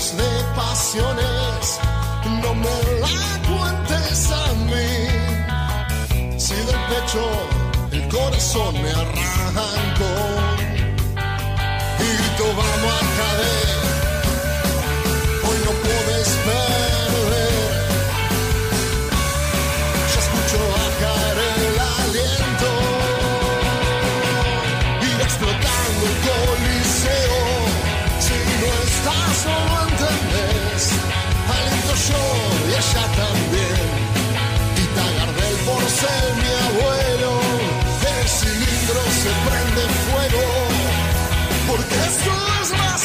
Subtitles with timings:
[0.00, 1.78] de pasiones,
[2.42, 6.38] no me la cuentes a mí.
[6.38, 7.22] Si del pecho
[7.92, 10.14] el corazón me arrancó,
[11.98, 13.69] y grito vamos a caer.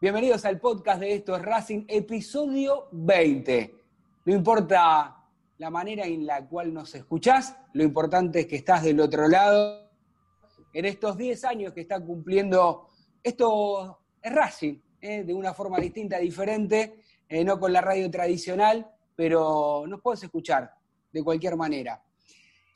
[0.00, 3.74] Bienvenidos al podcast de Esto es Racing, episodio 20.
[4.24, 5.24] No importa
[5.56, 9.88] la manera en la cual nos escuchás, lo importante es que estás del otro lado.
[10.72, 12.88] En estos 10 años que está cumpliendo,
[13.22, 15.22] esto es Racing, ¿eh?
[15.22, 20.74] de una forma distinta, diferente, eh, no con la radio tradicional, pero nos puedes escuchar
[21.12, 22.02] de cualquier manera.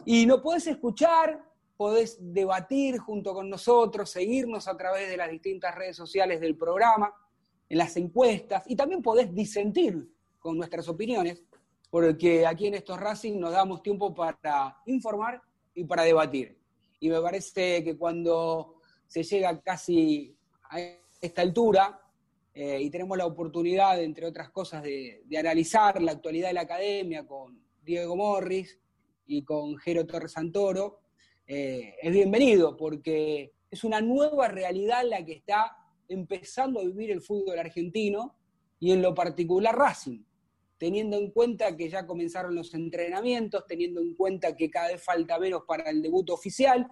[0.04, 1.47] Y no puedes escuchar
[1.78, 7.14] podés debatir junto con nosotros, seguirnos a través de las distintas redes sociales del programa,
[7.68, 11.44] en las encuestas, y también podés disentir con nuestras opiniones,
[11.88, 15.40] porque aquí en estos Racing nos damos tiempo para informar
[15.72, 16.58] y para debatir.
[16.98, 20.80] Y me parece que cuando se llega casi a
[21.20, 22.00] esta altura
[22.54, 27.24] eh, y tenemos la oportunidad, entre otras cosas, de, analizar la actualidad de la academia
[27.24, 28.80] con Diego Morris
[29.26, 30.98] y con Jero Torres Santoro,
[31.50, 37.22] eh, es bienvenido porque es una nueva realidad la que está empezando a vivir el
[37.22, 38.36] fútbol argentino
[38.78, 40.22] y en lo particular Racing,
[40.76, 45.38] teniendo en cuenta que ya comenzaron los entrenamientos, teniendo en cuenta que cada vez falta
[45.38, 46.86] menos para el debut oficial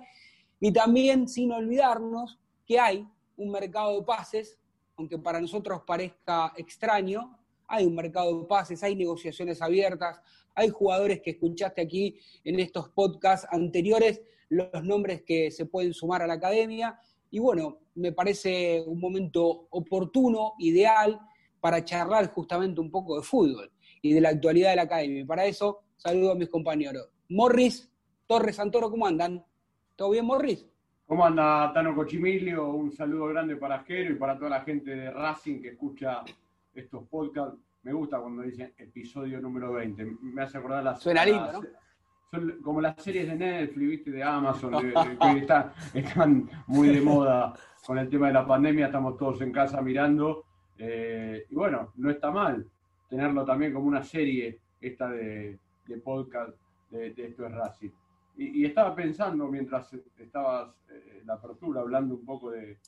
[0.59, 3.06] y también sin olvidarnos que hay
[3.37, 4.59] un mercado de pases,
[4.97, 7.38] aunque para nosotros parezca extraño,
[7.69, 10.19] hay un mercado de pases, hay negociaciones abiertas,
[10.55, 16.23] hay jugadores que escuchaste aquí en estos podcasts anteriores los nombres que se pueden sumar
[16.23, 16.99] a la academia.
[17.31, 21.21] Y bueno, me parece un momento oportuno, ideal,
[21.61, 23.71] para charlar justamente un poco de fútbol
[24.03, 25.23] y de la actualidad de la academia.
[25.23, 27.09] Y para eso saludo a mis compañeros.
[27.29, 27.91] Morris,
[28.27, 29.45] Torres Santoro, ¿cómo andan?
[29.97, 30.67] ¿Todo bien, Morris?
[31.06, 32.69] ¿Cómo anda Tano Cochimilio?
[32.69, 36.23] Un saludo grande para Jero y para toda la gente de Racing que escucha
[36.75, 37.59] estos podcasts.
[37.82, 40.05] Me gusta cuando dicen episodio número 20.
[40.20, 41.00] Me hace acordar las...
[41.00, 41.61] Suena lindo, ¿no?
[42.31, 44.11] Son como las series de Netflix, ¿viste?
[44.11, 44.73] de Amazon,
[45.93, 47.55] que están muy de moda
[47.87, 50.44] con el tema de la pandemia, estamos todos en casa mirando.
[50.78, 52.67] Eh, y bueno, no está mal
[53.08, 55.58] tenerlo también como una serie esta de,
[56.05, 56.50] podcast
[56.90, 57.90] de, Esto es Racing.
[58.38, 62.79] Y, estaba pensando mientras estabas eh, la apertura hablando un poco de,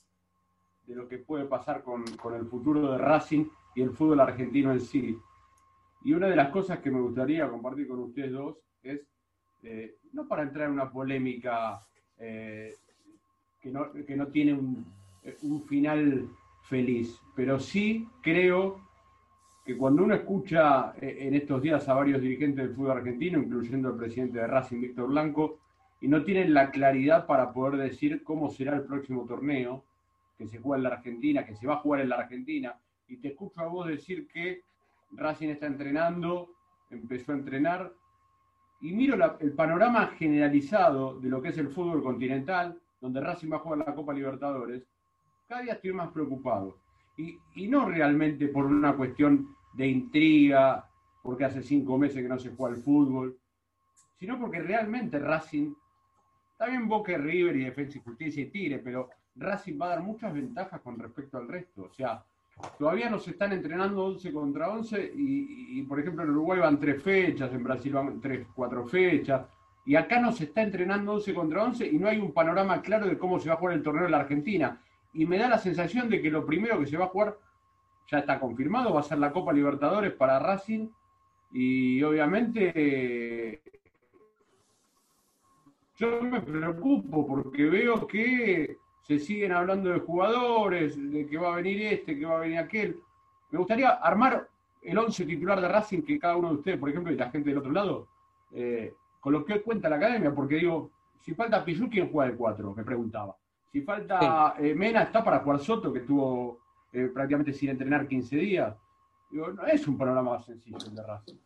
[0.87, 3.45] lo que puede pasar con, con el futuro de Racing
[3.75, 5.17] y el fútbol argentino en sí.
[6.03, 9.01] Y una de las cosas que me gustaría compartir con ustedes dos es
[9.63, 11.79] eh, no para entrar en una polémica
[12.17, 12.73] eh,
[13.61, 14.85] que, no, que, no, tiene un,
[15.41, 16.29] un, final
[16.63, 18.81] feliz, pero sí creo
[19.65, 23.97] que cuando uno escucha en estos días a varios dirigentes del fútbol argentino, incluyendo el
[23.97, 25.59] presidente de Racing, Víctor Blanco,
[26.01, 29.83] y no tienen la claridad para poder decir cómo será el próximo torneo
[30.37, 32.75] que se juega en la Argentina, que se va a jugar en la Argentina,
[33.07, 34.61] y te escucho a vos decir que
[35.11, 36.49] Racing está entrenando,
[36.89, 37.91] empezó a entrenar,
[38.81, 43.57] y miro el panorama generalizado de lo que es el fútbol continental, donde Racing va
[43.57, 44.83] a jugar la Copa Libertadores,
[45.47, 46.77] cada día estoy más preocupado.
[47.17, 50.89] Y, y no realmente por una cuestión de intriga,
[51.21, 53.37] porque hace cinco meses que no se juega el fútbol,
[54.17, 55.73] sino porque realmente Racing
[56.67, 60.33] bien Boca River y Defensa y Justicia y Tigre, pero Racing va a dar muchas
[60.33, 61.83] ventajas con respecto al resto.
[61.83, 62.23] O sea,
[62.77, 67.01] todavía no se están entrenando 11 contra 11 y, por ejemplo en Uruguay van tres
[67.01, 69.45] fechas, en Brasil van tres, cuatro fechas.
[69.85, 73.07] Y acá no se está entrenando 11 contra 11 y no hay un panorama claro
[73.07, 74.81] de cómo se va a jugar el torneo en la Argentina.
[75.13, 77.37] Y me da la sensación de que lo primero que se va a jugar
[78.07, 80.89] ya está confirmado, va a ser la Copa Libertadores para Racing.
[81.51, 83.61] Y obviamente
[85.95, 91.55] yo me preocupo porque veo que se siguen hablando de jugadores, de que va a
[91.57, 92.99] venir este, que va a venir aquel.
[93.51, 94.47] Me gustaría armar
[94.81, 97.49] el once titular de Racing que cada uno de ustedes, por ejemplo, y la gente
[97.49, 98.07] del otro lado,
[98.51, 102.37] eh, con lo que cuenta la academia, porque digo, si falta Pichu, ¿quién juega el
[102.37, 102.73] 4?
[102.75, 103.35] Me preguntaba.
[103.71, 106.59] Si falta eh, Mena, está para jugar Soto, que estuvo
[106.91, 108.75] eh, prácticamente sin entrenar 15 días.
[109.29, 111.37] Digo, no es un panorama sencillo el de Racing.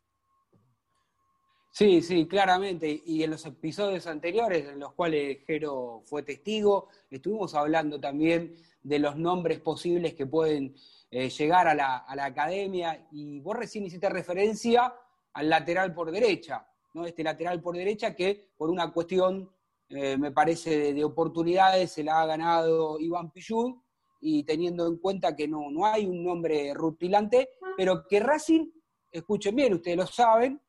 [1.75, 3.01] Sí, sí, claramente.
[3.03, 8.99] Y en los episodios anteriores, en los cuales Jero fue testigo, estuvimos hablando también de
[8.99, 10.75] los nombres posibles que pueden
[11.09, 13.07] eh, llegar a la, academia.
[13.11, 14.93] Y vos recién hiciste referencia
[15.33, 17.07] al lateral por derecha, ¿no?
[17.07, 19.51] Este lateral por derecha que por una cuestión,
[19.89, 23.77] eh, me parece, de, oportunidades se la ha ganado Iván Pichud
[24.21, 28.67] y teniendo en cuenta que no, no hay un nombre rutilante, pero que Racing,
[29.11, 30.61] escuchen bien, ustedes lo saben,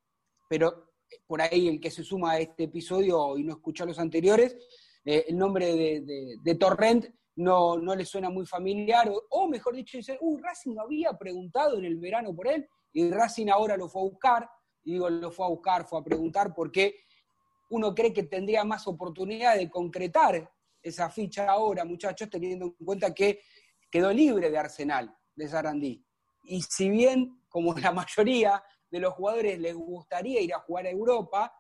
[0.49, 0.94] pero
[1.27, 4.57] por ahí el que se suma a este episodio y no escuchó los anteriores,
[5.05, 7.07] eh, el nombre de, Torrent
[7.37, 11.85] no, no, le suena muy familiar, o, mejor dicho, dice, uh, Racing había preguntado en
[11.85, 14.49] el verano por él, y Racing ahora lo fue a buscar,
[14.85, 17.01] y digo, lo fue a buscar, fue a preguntar, porque
[17.71, 20.51] uno cree que tendría más oportunidad de concretar
[20.81, 23.41] esa ficha ahora, muchachos, teniendo en cuenta que
[23.91, 26.05] quedó libre de Arsenal, de Sarandí.
[26.45, 28.63] Y si bien, como la mayoría
[28.95, 31.53] de los jugadores les gustaría ir a jugar a Europa,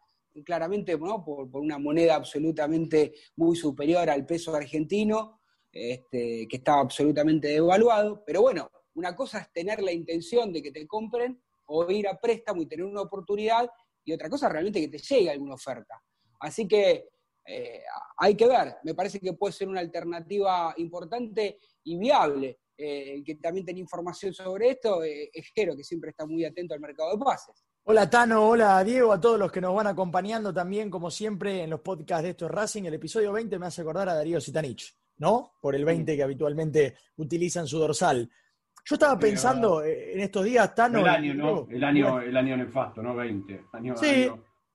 [0.44, 1.24] claramente ¿no?
[1.24, 5.40] por, una moneda absolutamente muy superior al peso argentino,
[5.72, 10.70] este, que estaba absolutamente devaluado, pero bueno, una cosa es tener la intención de que
[10.70, 13.68] te compren o ir a préstamo y tener una oportunidad,
[14.04, 16.00] y otra cosa realmente que te llegue alguna oferta.
[16.38, 17.08] Así que
[17.44, 17.82] eh,
[18.16, 23.36] hay que ver, me parece que puede ser una alternativa importante y viable eh, que
[23.36, 27.16] también tenía información sobre esto, eh, es Jero, que siempre está muy atento al mercado
[27.16, 27.64] de pases.
[27.84, 31.70] Hola Tano, hola Diego, a todos los que nos van acompañando también, como siempre, en
[31.70, 32.84] los podcasts de Esto es Racing.
[32.84, 35.52] El episodio 20 me hace acordar a Darío Sitanich, ¿no?
[35.60, 38.30] Por el 20 que habitualmente utilizan su dorsal.
[38.86, 41.00] Yo estaba pensando eh, en estos días, Tano.
[41.00, 41.66] El año, ¿no?
[41.70, 43.14] El año, el año nefasto, ¿no?
[43.14, 43.64] 20.
[43.96, 44.28] sí,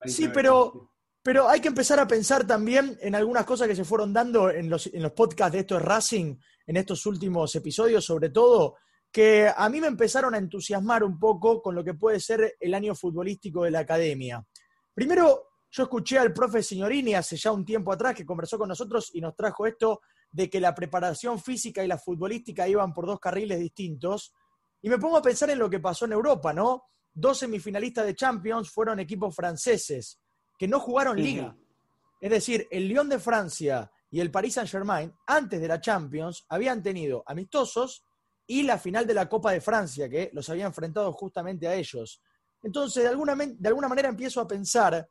[0.06, 0.92] sí, pero,
[1.22, 4.69] pero hay que empezar a pensar también en algunas cosas que se fueron dando en
[4.69, 6.38] los, en los podcasts de Esto es Racing
[6.69, 8.76] en estos últimos episodios, sobre todo,
[9.11, 12.76] que a mí me empezaron a entusiasmar un poco con lo que puede ser el
[12.76, 14.45] año futbolístico de la academia.
[14.94, 19.09] Primero, yo escuché al profe Signorini hace ya un tiempo atrás que conversó con nosotros
[19.16, 23.19] y nos trajo esto de que la preparación física y la futbolística iban por dos
[23.19, 24.31] carriles distintos.
[24.80, 26.83] Y me pongo a pensar en lo que pasó en Europa, ¿no?
[27.11, 30.19] Dos semifinalistas de Champions fueron equipos franceses
[30.56, 31.57] que no jugaron liga.
[32.21, 36.81] Es decir, el Lyon de Francia y el Paris Saint-Germain, antes de la Champions, habían
[36.81, 38.06] tenido amistosos
[38.47, 42.21] y la final de la Copa de Francia, que los había enfrentado justamente a ellos.
[42.63, 45.07] Entonces, de alguna, de alguna manera empiezo a pensar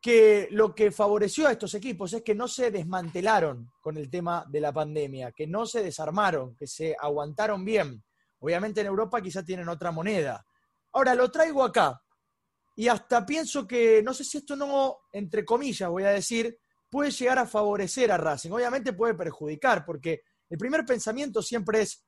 [0.00, 4.44] que lo que favoreció a estos equipos es que no se desmantelaron con el tema
[4.48, 8.04] de la pandemia, que no se desarmaron, que se aguantaron bien.
[8.40, 10.44] Obviamente en Europa quizá tienen otra moneda.
[10.92, 12.02] Ahora lo traigo acá
[12.76, 16.58] y hasta pienso que, no sé si esto no, entre comillas voy a decir,
[16.94, 18.52] puede llegar a favorecer a Racing.
[18.52, 22.06] Obviamente puede perjudicar, porque el primer pensamiento siempre es,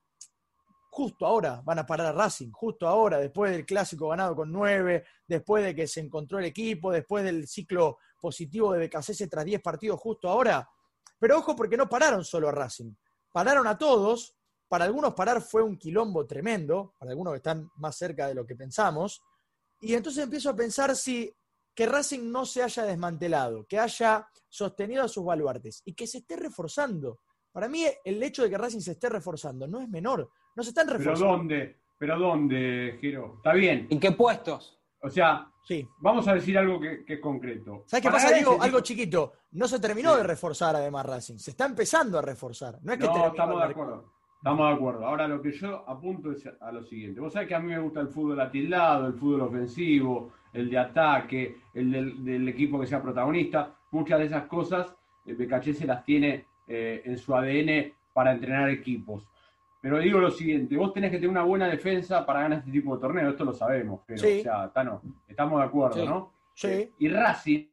[0.91, 5.05] justo ahora van a parar a Racing, justo ahora, después del clásico ganado con nueve,
[5.27, 9.61] después de que se encontró el equipo, después del ciclo positivo de BKC tras diez
[9.61, 10.71] partidos, justo ahora.
[11.19, 12.95] Pero ojo porque no pararon solo a Racing,
[13.33, 14.37] pararon a todos.
[14.69, 18.47] Para algunos parar fue un quilombo tremendo, para algunos que están más cerca de lo
[18.47, 19.21] que pensamos.
[19.81, 21.35] Y entonces empiezo a pensar si
[21.77, 26.19] que Racing no se haya desmantelado, que haya sostenido a sus baluartes y que se
[26.19, 27.21] esté reforzando.
[27.53, 30.31] Para mí, el hecho de que Racing se esté reforzando no es menor.
[30.57, 31.21] No se están reforzando.
[31.21, 31.77] ¿Pero dónde?
[31.99, 33.35] ¿Pero dónde, Giro?
[33.37, 33.87] Está bien.
[33.91, 34.81] ¿En qué puestos?
[35.03, 35.87] O sea, sí.
[35.99, 37.85] vamos a decir algo que, es concreto.
[37.87, 38.35] ¿Sabes qué pasa?
[38.35, 39.35] Digo, algo chiquito.
[39.53, 41.37] No se terminó de reforzar además Racing.
[41.37, 42.79] Se está empezando a reforzar.
[42.83, 44.13] No es que no, estamos de acuerdo.
[44.39, 45.07] Estamos de acuerdo.
[45.07, 47.21] Ahora lo que yo apunto es a lo siguiente.
[47.21, 50.79] Vos sabés que a mí me gusta el fútbol atildado, el fútbol ofensivo, el de
[50.79, 53.75] ataque, el del, equipo que sea protagonista.
[53.91, 58.71] Muchas de esas cosas el BKC se las tiene eh, en su ADN para entrenar
[58.71, 59.29] equipos.
[59.81, 62.95] Pero digo lo siguiente, vos tenés que tener una buena defensa para ganar este tipo
[62.95, 64.73] de torneo, esto lo sabemos, pero o sea,
[65.29, 66.33] estamos de acuerdo, ¿no?
[66.55, 66.69] Sí.
[66.69, 67.67] Eh, y Racing,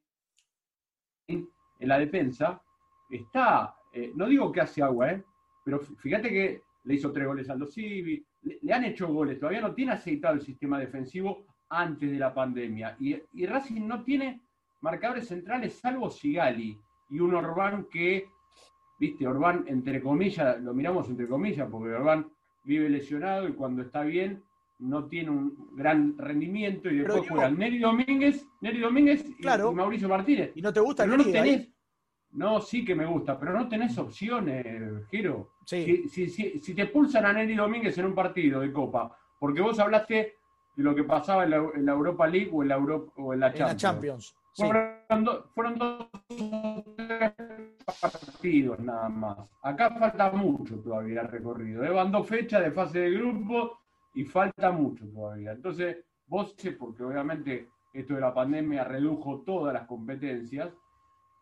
[1.28, 2.62] en la defensa,
[3.10, 5.24] está, eh, no digo que hace agua, ¿eh?
[5.64, 9.62] pero fíjate que le hizo tres goles a los Civi, le, han hecho goles, todavía
[9.62, 12.96] no tiene aceitado el sistema defensivo antes de la pandemia.
[13.00, 14.42] Y, y Racing no tiene
[14.82, 16.78] marcadores centrales salvo Sigali
[17.10, 18.28] y un Orbán que,
[19.00, 22.28] viste, Orbán entre comillas, lo miramos entre comillas, porque Orbán
[22.64, 24.44] vive lesionado y cuando está bien
[24.80, 30.52] no tiene un gran rendimiento y después juegan Neri Domínguez, Neri Domínguez y, Mauricio Martínez.
[30.56, 31.70] ¿Y no te gusta el no tenés,
[32.34, 35.52] no, sí que me gusta, pero no tenés opciones, Giro.
[35.66, 40.34] Si, si, te pulsan a Nelly Domínguez en un partido de Copa, porque vos hablaste
[40.76, 41.52] de lo que pasaba en
[41.86, 44.36] la, Europa League o en la, Europa, o en la Champions.
[44.56, 46.10] Fueron, dos
[48.02, 49.38] partidos nada más.
[49.64, 51.84] Acá falta mucho todavía el recorrido.
[51.84, 53.80] Llevan dos fechas de fase de grupo
[54.14, 55.54] y falta mucho todavía.
[55.54, 60.72] Entonces, vos sé, porque obviamente esto de la pandemia redujo todas las competencias,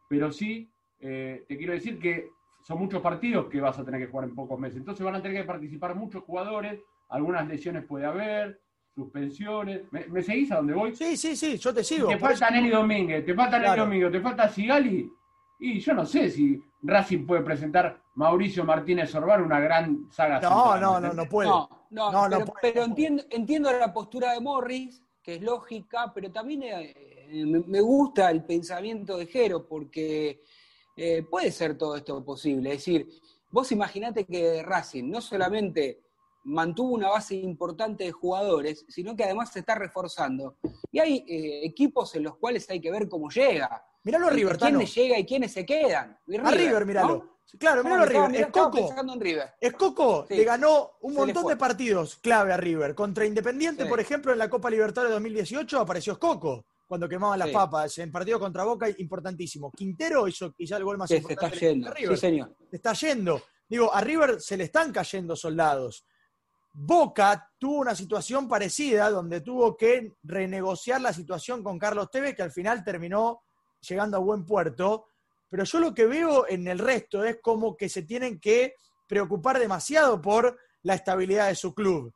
[0.07, 0.69] pero sí
[0.99, 2.29] eh, te quiero decir que
[2.61, 4.77] son muchos partidos que vas a tener que jugar en pocos meses.
[4.77, 8.61] Entonces van a tener que participar muchos jugadores, algunas lesiones puede haber,
[8.93, 9.81] suspensiones.
[9.91, 10.95] ¿Me, seguís a donde voy?
[10.95, 12.07] Sí, sí, sí, yo te sigo.
[12.07, 15.11] Te falta Nelly Domínguez, te falta Nelly Domínguez, te falta Sigali.
[15.59, 20.39] Y yo no sé si Racing puede presentar Mauricio Martínez Orbán una gran saga.
[20.41, 21.49] No, no, no, no puede.
[21.49, 26.63] No, no, no pero, entiendo, entiendo la postura de Morris, que es lógica, pero también
[26.63, 30.41] eh, me gusta el pensamiento de Jero, porque
[30.95, 32.71] eh, puede ser todo esto posible.
[32.71, 33.07] Es decir,
[33.51, 35.99] vos imaginate que Racing no solamente
[36.43, 40.57] mantuvo una base importante de jugadores, sino que además se está reforzando.
[40.91, 43.83] Y hay eh, equipos en los cuales hay que ver cómo llega.
[44.03, 46.17] Miralo a River, ¿Quiénes llega y quiénes se quedan?
[46.43, 47.37] a River, miralo.
[47.59, 48.35] Claro, miralo a River.
[48.35, 48.95] Es Coco.
[49.59, 50.25] Es Coco.
[50.29, 52.95] Le ganó un montón de partidos clave a River.
[52.95, 57.97] Contra Independiente, por ejemplo, en la Copa Libertadores 2018 apareció Coco cuando quemaban las papas.
[57.99, 59.71] En partido contra Boca, importantísimo.
[59.71, 61.57] Quintero hizo quizá el gol más importante.
[61.57, 61.93] Se está yendo.
[61.95, 62.55] Sí, señor.
[62.69, 63.41] Se está yendo.
[63.69, 66.05] Digo, a River se le están cayendo soldados.
[66.73, 72.43] Boca tuvo una situación parecida donde tuvo que renegociar la situación con Carlos Tevez, que
[72.43, 73.43] al final terminó
[73.81, 75.07] llegando a buen puerto.
[75.49, 78.75] Pero yo lo que veo en el resto es como que se tienen que
[79.07, 82.13] preocupar demasiado por la estabilidad de su club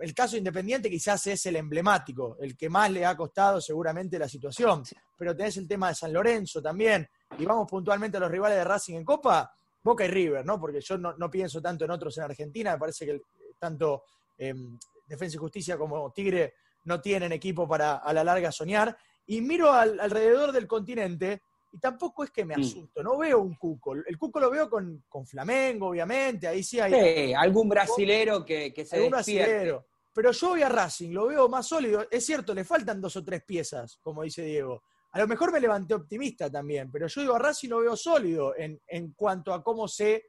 [0.00, 4.28] el caso Independiente quizás es el emblemático, el que más le ha costado seguramente la
[4.28, 4.82] situación,
[5.16, 8.64] pero tenés el tema de San Lorenzo también, y vamos puntualmente a los rivales de
[8.64, 10.60] Racing en Copa, Boca y River, ¿no?
[10.60, 13.20] Porque yo no, pienso tanto en otros en Argentina, me parece que
[13.58, 14.04] tanto
[14.36, 18.96] em, Defensa y Justicia como Tigre no tienen equipo para a la larga soñar,
[19.26, 22.60] y miro alrededor del continente y tampoco es que me mm.
[22.60, 23.94] asusto, no veo un cuco.
[23.94, 26.92] El cuco lo veo con, Flamengo, obviamente, ahí sí hay.
[26.92, 29.86] Sí, algún brasilero que, que se algún brasilero.
[30.14, 32.06] Pero yo voy a Racing, lo veo más sólido.
[32.10, 34.82] Es cierto, le faltan dos o tres piezas, como dice Diego.
[35.12, 38.56] A lo mejor me levanté optimista también, pero yo digo a Racing lo veo sólido
[38.56, 40.24] en, en cuanto a cómo se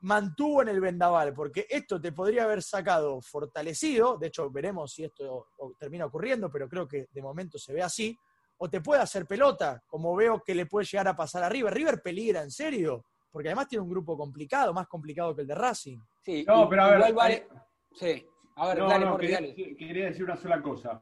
[0.00, 5.04] mantuvo en el vendaval, porque esto te podría haber sacado fortalecido, de hecho veremos si
[5.04, 8.16] esto termina ocurriendo, pero creo que de momento se ve así,
[8.58, 11.72] o te puede hacer pelota, como veo que le puede llegar a pasar a River.
[11.72, 15.54] River peligra, en serio, porque además tiene un grupo complicado, más complicado que el de
[15.54, 15.98] Racing.
[16.22, 17.48] Sí, no, pero a ver,
[17.92, 18.26] sí.
[18.56, 21.00] A ver, dale, quería, decir una sola cosa.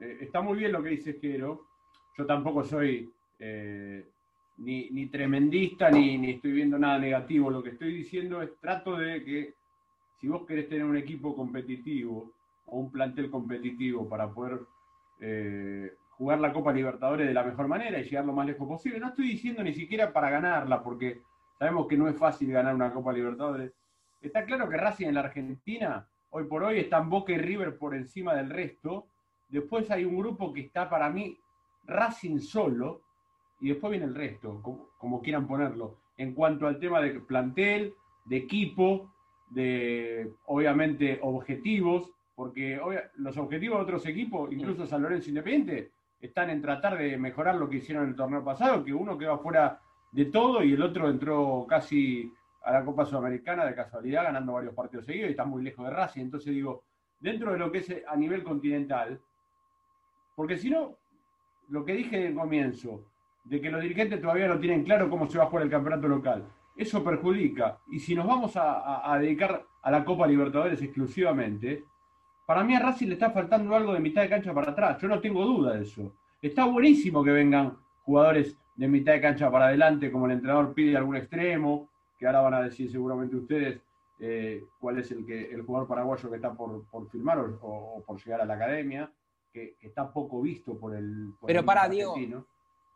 [0.00, 1.68] Eh, está muy bien lo que dice Jero.
[2.18, 4.04] Yo tampoco soy eh,
[4.58, 7.50] ni, tremendista ni, ni estoy viendo nada negativo.
[7.50, 9.54] Lo que estoy diciendo es trato de que
[10.20, 12.32] si vos querés tener un equipo competitivo
[12.66, 14.60] o un plantel competitivo para poder
[15.20, 18.98] eh, jugar la Copa Libertadores de la mejor manera y llegar lo más lejos posible.
[18.98, 21.20] No estoy diciendo ni siquiera para ganarla, porque
[21.58, 23.72] sabemos que no es fácil ganar una Copa Libertadores.
[24.20, 27.94] Está claro que Racing en la Argentina, hoy por hoy, están Boca y River por
[27.94, 29.06] encima del resto.
[29.48, 31.38] Después hay un grupo que está para mí
[31.84, 33.02] Racing solo,
[33.60, 34.60] y después viene el resto,
[34.98, 35.96] como, quieran ponerlo.
[36.16, 37.94] En cuanto al tema de plantel,
[38.24, 39.12] de equipo,
[39.50, 42.80] de obviamente objetivos, porque
[43.16, 47.68] los objetivos de otros equipos, incluso San Lorenzo Independiente, están en tratar de mejorar lo
[47.68, 49.80] que hicieron en el torneo pasado, que uno quedó fuera
[50.12, 52.32] de todo y el otro entró casi
[52.64, 55.92] a la Copa Sudamericana de casualidad, ganando varios partidos seguidos y está muy lejos de
[55.92, 56.22] Racing.
[56.22, 56.82] Entonces digo,
[57.20, 59.20] dentro de lo que es a nivel continental,
[60.34, 60.96] porque si no,
[61.68, 63.04] lo que dije en el comienzo,
[63.48, 66.08] de que los dirigentes todavía no tienen claro cómo se va a jugar el campeonato
[66.08, 66.44] local,
[66.76, 67.78] eso perjudica.
[67.90, 71.84] Y si nos vamos a, dedicar a la Copa Libertadores exclusivamente,
[72.44, 75.00] para mí a Racing le está faltando algo de mitad de cancha para atrás.
[75.00, 76.12] Yo no tengo duda de eso.
[76.42, 80.96] Está buenísimo que vengan jugadores de mitad de cancha para adelante, como el entrenador pide
[80.96, 81.88] algún extremo,
[82.18, 83.80] que ahora van a decir seguramente ustedes
[84.18, 88.40] eh, cuál es el, que, el jugador paraguayo que está por, firmar o, por llegar
[88.40, 89.10] a la academia,
[89.52, 91.32] que, está poco visto por el...
[91.46, 92.14] Pero para, Diego,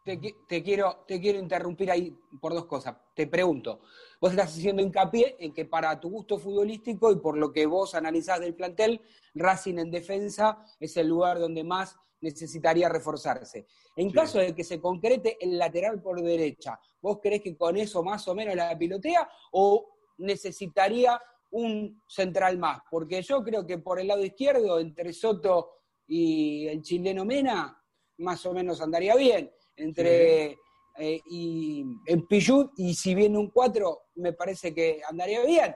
[0.05, 2.97] te, quiero, te quiero interrumpir ahí por dos cosas.
[3.15, 3.81] Te pregunto,
[4.21, 7.95] vos estás haciendo hincapié en que para tu gusto futbolístico y por lo que vos
[7.95, 9.01] analizás del plantel,
[9.35, 13.67] Racing en defensa es el lugar donde más necesitaría reforzarse.
[13.97, 18.03] En caso de que se concrete el lateral por derecha, ¿vos crees que con eso
[18.03, 22.81] más o menos la pilotea o necesitaría un central más?
[22.91, 25.71] Porque yo creo que por el lado izquierdo, entre Soto
[26.07, 27.77] y el chileno Mena,
[28.19, 29.51] más o menos andaría bien.
[29.81, 30.59] Entre
[30.99, 35.75] eh, y en Pichut, y si viene un 4, me parece que andaría bien.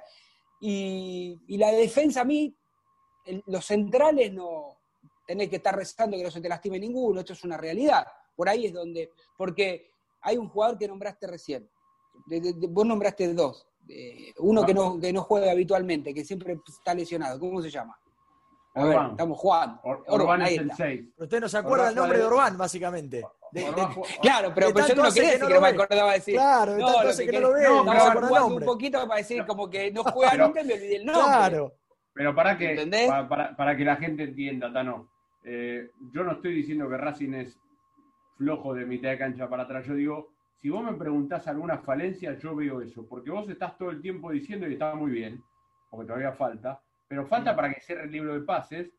[0.60, 2.54] Y, la defensa a mí,
[3.46, 4.76] los centrales no,
[5.26, 8.06] tenés que estar rezando que no se te lastime ninguno, esto es una realidad.
[8.36, 11.68] Por ahí es donde, porque hay un jugador que nombraste recién,
[12.68, 13.66] vos nombraste dos,
[14.38, 17.98] uno que no, que no juega habitualmente, que siempre está lesionado, ¿cómo se llama?
[18.74, 19.80] A ver, estamos jugando.
[19.84, 21.04] Orbán es el 6.
[21.16, 23.22] Usted no se acuerda el nombre de Orbán, básicamente.
[24.20, 26.34] claro, pero, yo no quería decir que no, me acordaba de decir.
[26.34, 27.84] Claro, no, entonces que, que, no lo veo.
[27.84, 30.96] No, no se un poquito para decir como que no juega nunca y me olvidé
[30.96, 31.24] el nombre.
[31.24, 31.72] Claro.
[32.14, 32.88] Pero para que,
[33.28, 35.08] para, para, que la gente entienda, Tano,
[35.44, 37.58] eh, yo no estoy diciendo que Racing es
[38.36, 39.86] flojo de mitad de cancha para atrás.
[39.86, 40.28] Yo digo,
[40.60, 43.06] si vos me preguntás alguna falencia, yo veo eso.
[43.08, 45.42] Porque vos estás todo el tiempo diciendo y está muy bien,
[45.90, 48.90] porque todavía falta, pero falta para que cierre el libro de pases,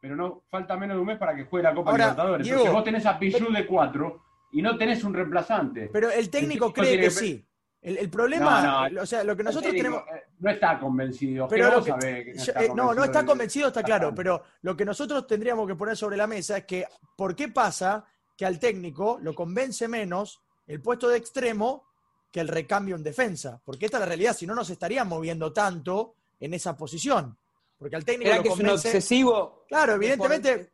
[0.00, 2.48] pero no falta menos de un mes para que juegue la Copa Libertadores.
[2.48, 5.90] Porque vos tenés a Pichu de 4 y no tenés un reemplazante.
[5.92, 7.44] Pero el técnico cree que, sí.
[7.82, 10.02] El, problema, o sea, lo que nosotros tenemos.
[10.12, 11.46] Eh, no está convencido.
[11.46, 12.34] Pero no, está eh,
[12.74, 14.12] no, no, está convencido, está claro.
[14.12, 16.84] Pero lo que nosotros tendríamos que poner sobre la mesa es que,
[17.16, 18.04] ¿por qué pasa
[18.36, 21.84] que al técnico lo convence menos el puesto de extremo
[22.32, 23.60] que el recambio en defensa?
[23.64, 27.38] Porque esta es la realidad, si no nos estarían moviendo tanto en esa posición.
[27.78, 29.64] Porque al técnico lo que es un obsesivo?
[29.68, 30.70] Claro, evidentemente.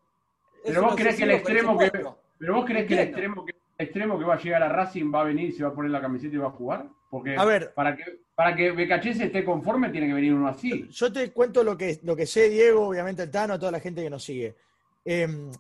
[0.65, 1.91] Pero vos crees que el extremo que.
[1.91, 5.21] Pero vos crees que el extremo que extremo que va a llegar a Racing va
[5.21, 6.89] a venir, se va a poner la camiseta y va a jugar?
[7.11, 8.73] Porque a ver, para que, para que
[9.11, 10.89] esté conforme tiene que venir uno así.
[10.91, 14.03] Yo te cuento lo que, lo que sé, Diego, obviamente el Tano, toda la gente
[14.03, 14.57] que nos sigue.
[15.05, 15.51] Em,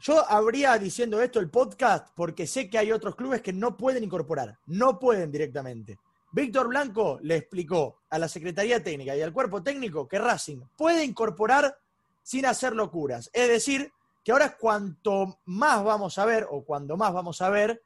[0.00, 4.02] yo habría diciendo esto el podcast porque sé que hay otros clubes que no pueden
[4.02, 5.98] incorporar, no pueden directamente.
[6.30, 11.04] Víctor Blanco le explicó a la Secretaría Técnica y al cuerpo técnico que Racing puede
[11.04, 11.78] incorporar
[12.22, 13.30] sin hacer locuras.
[13.32, 13.90] Es decir,
[14.22, 17.82] que ahora cuanto más vamos a ver, o cuando más vamos a ver,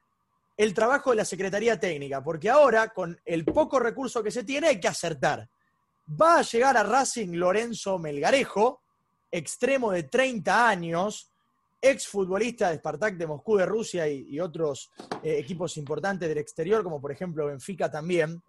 [0.57, 4.67] el trabajo de la Secretaría Técnica, porque ahora, con el poco recurso que se tiene,
[4.67, 5.49] hay que acertar.
[6.21, 8.81] Va a llegar a Racing Lorenzo Melgarejo,
[9.31, 11.32] extremo de 30 años,
[11.83, 14.89] exfutbolista de Spartak de Moscú de Rusia y, otros
[15.21, 18.41] eh, equipos importantes del exterior, como por ejemplo Benfica también.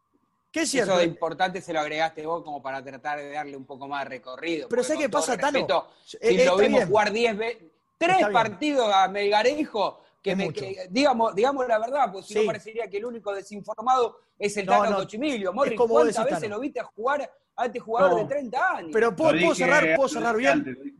[0.50, 0.92] ¿Qué es cierto?
[0.92, 4.04] Eso de importante se lo agregaste vos como para tratar de darle un poco más
[4.04, 4.68] de recorrido.
[4.68, 5.66] Pero sé qué pasa, Tano.
[6.04, 7.62] Si eh, lo vimos jugar 10 veces
[7.98, 10.50] Tres partidos a Melgarejo que, me,
[10.90, 14.96] digamos, digamos la verdad, pues si no parecería que el único desinformado es el Tano
[14.96, 15.52] Cochimilio.
[15.52, 18.90] Morri, ¿cuántas veces lo viste a jugar a este jugador de 30 años?
[18.92, 20.96] Pero puedo, cerrar, puedo cerrar bien.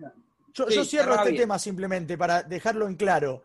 [0.55, 3.45] Yo, cierro este tema simplemente para dejarlo en claro.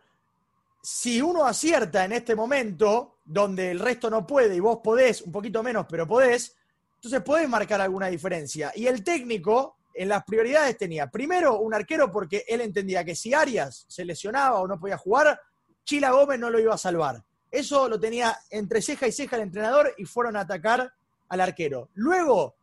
[0.81, 5.31] Si uno acierta en este momento, donde el resto no puede y vos podés, un
[5.31, 6.55] poquito menos, pero podés,
[6.95, 8.71] entonces podés marcar alguna diferencia.
[8.75, 13.33] Y el técnico en las prioridades tenía primero un arquero porque él entendía que si
[13.33, 15.41] Arias se lesionaba o no podía jugar,
[15.83, 17.23] Chila Gómez no lo iba a salvar.
[17.49, 20.93] Eso lo tenía entre ceja y ceja el entrenador y fueron a atacar
[21.27, 21.89] al arquero.
[21.95, 22.55] Luego,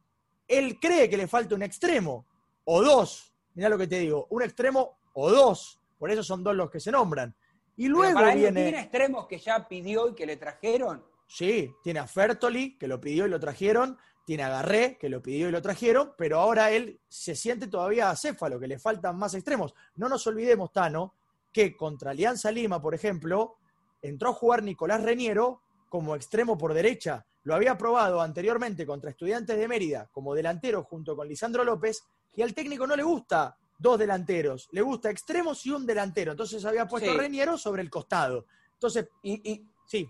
[0.47, 2.27] él cree que le falta un extremo
[2.65, 3.33] o dos.
[3.57, 5.81] Mirá lo que te digo, un extremo o dos.
[5.99, 7.35] Por eso son dos los que se nombran.
[7.77, 8.63] Y luego viene.
[8.63, 11.05] ¿Tiene extremos que ya pidió y que le trajeron?
[11.27, 15.23] Sí, tiene a Fertoli, que lo pidió y lo trajeron tiene a Garré, que lo
[15.23, 19.35] pidió y lo trajeron, pero ahora él se siente todavía acéfalo, que le faltan más
[19.35, 19.73] extremos.
[19.95, 21.15] No nos olvidemos, Tano,
[21.53, 23.59] que contra Alianza Lima, por ejemplo,
[24.03, 27.25] entró a jugar Nicolás Reñero como extremo por derecha.
[27.45, 32.03] Lo había probado anteriormente contra Estudiantes de Mérida como delantero junto con Lisandro López
[32.37, 36.33] y al técnico no le gusta dos delanteros, le gusta extremos y un delantero.
[36.33, 38.47] Entonces había puesto a Reñero sobre el costado.
[38.75, 40.09] Entonces, y, sí.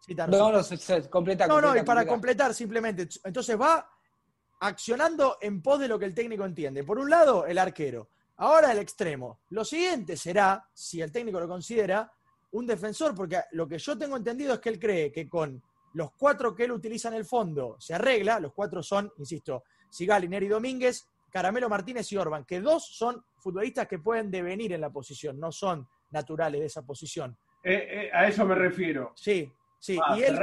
[0.00, 3.08] sí no, no, no, completa, no, no, y para completar simplemente.
[3.24, 3.88] Entonces va
[4.60, 6.84] accionando en pos de lo que el técnico entiende.
[6.84, 8.10] Por un lado, el arquero.
[8.36, 9.40] Ahora el extremo.
[9.50, 12.12] Lo siguiente será, si el técnico lo considera,
[12.52, 15.62] un defensor, porque lo que yo tengo entendido es que él cree que con
[15.94, 20.26] los cuatro que él utiliza en el fondo se arregla, los cuatro son, insisto, Sigali,
[20.26, 24.90] Neri Domínguez, Caramelo Martínez y Orban, que dos son futbolistas que pueden devenir en la
[24.90, 27.36] posición, no son naturales de esa posición.
[27.64, 29.12] Eh, eh, a eso me refiero.
[29.16, 29.98] Sí, sí.
[30.04, 30.38] Ah, y él,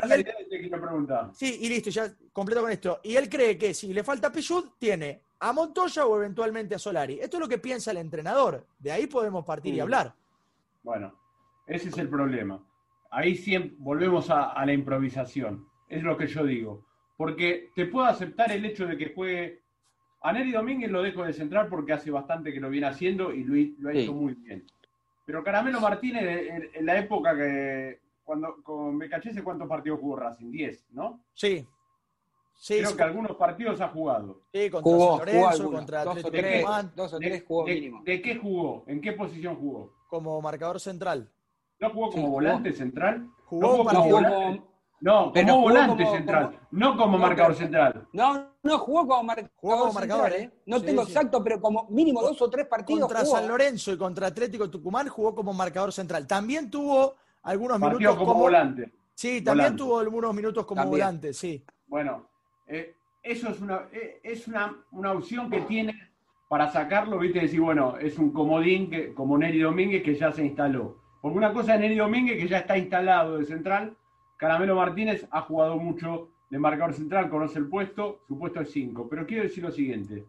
[1.34, 3.00] Sí, y listo, ya completo con esto.
[3.04, 7.20] Y él cree que si le falta Pichud, tiene a Montoya o eventualmente a Solari.
[7.20, 8.66] Esto es lo que piensa el entrenador.
[8.78, 10.14] De ahí podemos partir y hablar.
[10.84, 11.14] Bueno,
[11.68, 12.64] ese es el problema.
[13.12, 15.68] Ahí siempre volvemos a, la improvisación.
[15.88, 16.86] Es lo que yo digo.
[17.18, 19.62] Porque te puedo aceptar el hecho de que juegue.
[20.22, 23.44] A Neri Domínguez lo dejo de central porque hace bastante que lo viene haciendo y
[23.44, 24.66] lo, ha hecho muy bien.
[25.26, 28.00] Pero Caramelo Martínez, en, la época que.
[28.24, 30.52] Cuando con BKHS, ¿cuántos partidos jugó Racing?
[30.52, 31.24] 10, ¿no?
[31.34, 31.66] Sí.
[32.68, 34.42] Creo que algunos partidos ha jugado.
[34.54, 38.04] Sí, contra Lorenzo, contra dos o tres, dos o tres jugó mínimo.
[38.04, 38.84] ¿De qué jugó?
[38.86, 39.94] ¿En qué posición jugó?
[40.10, 41.32] Como marcador central.
[41.80, 43.30] ¿No jugó como volante central?
[43.46, 44.69] Jugó, como
[45.02, 48.08] No, como volante central, no como marcador central.
[48.12, 49.24] No, no, jugó como,
[49.94, 50.52] marcador, ¿eh?
[50.66, 53.02] No tengo exacto, pero como mínimo dos o tres partidos.
[53.02, 56.28] Contra San Lorenzo y contra Atlético Tucumán jugó como marcador central.
[56.28, 58.92] También tuvo algunos minutos como, volante.
[59.14, 61.64] Sí, también tuvo algunos minutos como volante, sí.
[61.88, 62.28] Bueno,
[62.68, 64.76] eh, eso es una, eh, es una,
[65.14, 65.94] opción que tiene
[66.48, 70.44] para sacarlo, viste, decir, bueno, es un comodín que, como Neri Domínguez que ya se
[70.46, 70.98] instaló.
[71.22, 73.96] Porque una cosa es Neri Domínguez que ya está instalado de central,
[74.40, 79.10] Caramelo Martínez ha jugado mucho de marcador central, conoce el puesto, su puesto es 5.
[79.10, 80.26] Pero quiero decir lo siguiente,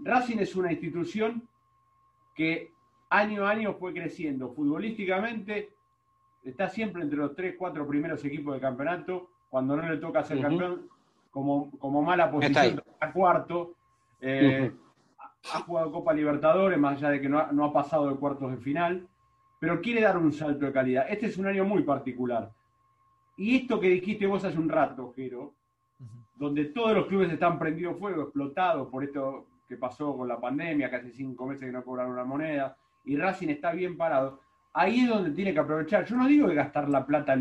[0.00, 1.48] Racing es una institución
[2.34, 2.72] que
[3.08, 5.70] año a año fue creciendo futbolísticamente,
[6.42, 10.40] está siempre entre los 3, 4 primeros equipos de campeonato, cuando no le toca ser
[10.40, 10.88] campeón,
[11.30, 13.74] como, como mala posición, a cuarto.
[14.20, 14.72] Eh,
[15.54, 19.06] ha jugado Copa Libertadores, más allá de que no ha, pasado de cuartos de final,
[19.60, 21.06] pero quiere dar un salto de calidad.
[21.08, 22.50] Este es un año muy particular.
[23.36, 25.54] Y esto que dijiste vos hace un rato, Jero,
[26.34, 30.90] donde todos los clubes están prendidos fuego, explotados por esto que pasó con la pandemia,
[30.90, 34.40] casi cinco meses que no cobraron una moneda, y Racing está bien parado,
[34.72, 36.06] ahí es donde tiene que aprovechar.
[36.06, 37.38] Yo no digo de gastar la plata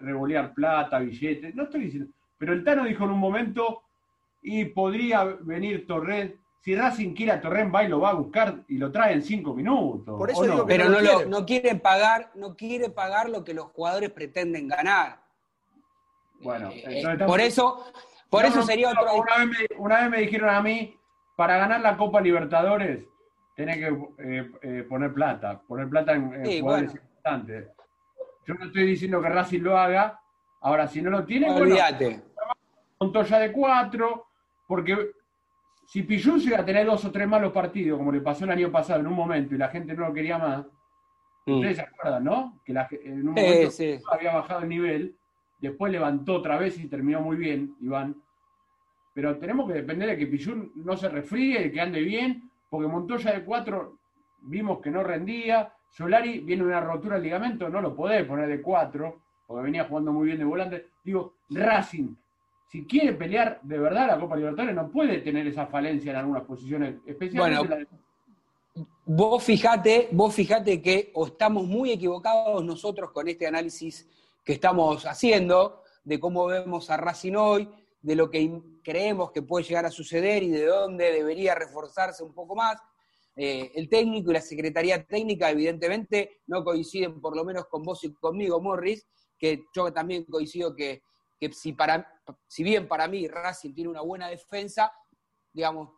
[0.00, 3.82] revolear plata, billetes, no estoy diciendo, pero el Tano dijo en un momento,
[4.40, 8.64] y podría venir Torrent, si Racing quiere a Torrent, va y lo va a buscar
[8.68, 10.18] y lo trae en cinco minutos.
[10.18, 10.66] Por eso no?
[10.66, 15.20] pero no, lo, no quiere pagar, no quiere pagar lo que los jugadores pretenden ganar.
[16.40, 17.84] Bueno, eh, por eso,
[18.28, 19.06] por eso sería otro.
[19.78, 20.96] Una vez, me, dijeron a mí,
[21.36, 23.04] para ganar la Copa Libertadores,
[23.56, 23.86] tenés que
[24.18, 27.68] eh, eh, poner plata, poner plata en, jugadores importantes.
[28.46, 30.20] Yo no estoy diciendo que Racing lo haga.
[30.60, 32.22] Ahora, si no lo tiene, Olvídate.
[32.98, 34.26] bueno, ya de cuatro,
[34.66, 35.12] porque
[35.88, 38.70] si Pillú llega a tener dos o tres malos partidos, como le pasó el año
[38.70, 40.66] pasado en un momento y la gente no lo quería más,
[41.46, 41.52] mm.
[41.54, 42.60] ustedes se acuerdan, ¿no?
[42.62, 42.72] Que
[43.04, 43.70] en un momento
[44.12, 45.16] había bajado el nivel,
[45.58, 48.22] después levantó otra vez y terminó muy bien, Iván.
[49.14, 53.32] Pero tenemos que depender de que Pillú no se resfríe, que ande bien, porque Montoya
[53.32, 53.96] de cuatro
[54.42, 58.60] vimos que no rendía, Solari viene una rotura del ligamento, no lo podés poner de
[58.60, 60.88] cuatro, porque venía jugando muy bien de volante.
[61.02, 62.14] Digo, Racing,
[62.68, 66.44] si quiere pelear de verdad la Copa Libertadores, no puede tener esa falencia en algunas
[66.44, 67.86] posiciones, especialmente bueno,
[69.06, 74.06] Vos fijate, vos fijate que o estamos muy equivocados nosotros con este análisis
[74.44, 77.68] que estamos haciendo de cómo vemos a Racing hoy,
[78.02, 82.34] de lo que creemos que puede llegar a suceder y de dónde debería reforzarse un
[82.34, 82.78] poco más.
[83.34, 88.04] Eh, el técnico y la secretaría técnica evidentemente no coinciden por lo menos con vos
[88.04, 89.06] y conmigo, Morris,
[89.38, 91.02] que yo también coincido que,
[91.52, 94.92] si, para, si bien para mí Racing tiene una buena defensa,
[95.52, 95.90] digamos,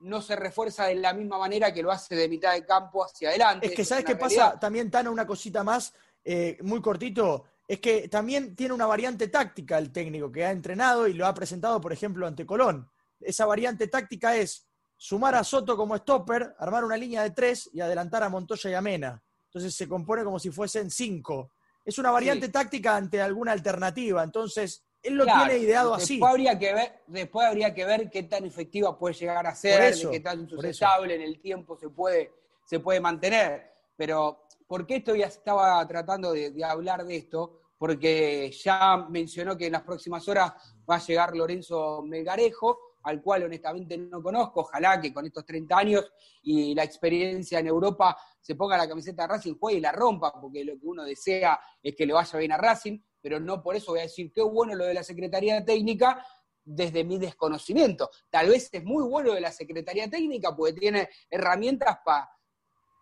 [0.00, 3.28] no se refuerza de la misma manera que lo hace de mitad de campo hacia
[3.28, 3.66] adelante.
[3.66, 4.58] Es que, ¿sabes qué pasa?
[4.58, 5.92] También, Tana, una cosita más,
[6.24, 11.06] eh, muy cortito, es que también tiene una variante táctica el técnico que ha entrenado
[11.06, 12.90] y lo ha presentado, por ejemplo, ante Colón.
[13.20, 14.66] Esa variante táctica es
[14.96, 18.74] sumar a Soto como stopper, armar una línea de tres y adelantar a Montoya y
[18.74, 19.22] a Mena.
[19.44, 21.52] Entonces se compone como si fuesen cinco.
[21.90, 24.22] Es una variante táctica ante alguna alternativa.
[24.22, 26.20] Entonces, él lo tiene ideado así.
[26.24, 30.20] Habría que ver, después habría que ver qué tan efectiva puede llegar a ser, qué
[30.20, 32.32] tan sustentable en el tiempo se puede,
[32.64, 33.72] se puede mantener.
[33.96, 37.60] Pero, ¿por qué esto ya estaba tratando de, de hablar de esto?
[37.76, 40.52] Porque ya mencionó que en las próximas horas
[40.88, 44.60] va a llegar Lorenzo Melgarejo, al cual honestamente no conozco.
[44.60, 49.22] Ojalá que con estos 30 años y la experiencia en Europa se ponga la camiseta
[49.22, 52.38] de Racing, juegue y la rompa, porque lo que uno desea es que le vaya
[52.38, 55.02] bien a Racing, pero no por eso voy a decir qué bueno lo de la
[55.02, 56.24] Secretaría Técnica
[56.64, 58.10] desde mi desconocimiento.
[58.30, 61.98] Tal vez es muy bueno de la Secretaría Técnica porque tiene herramientas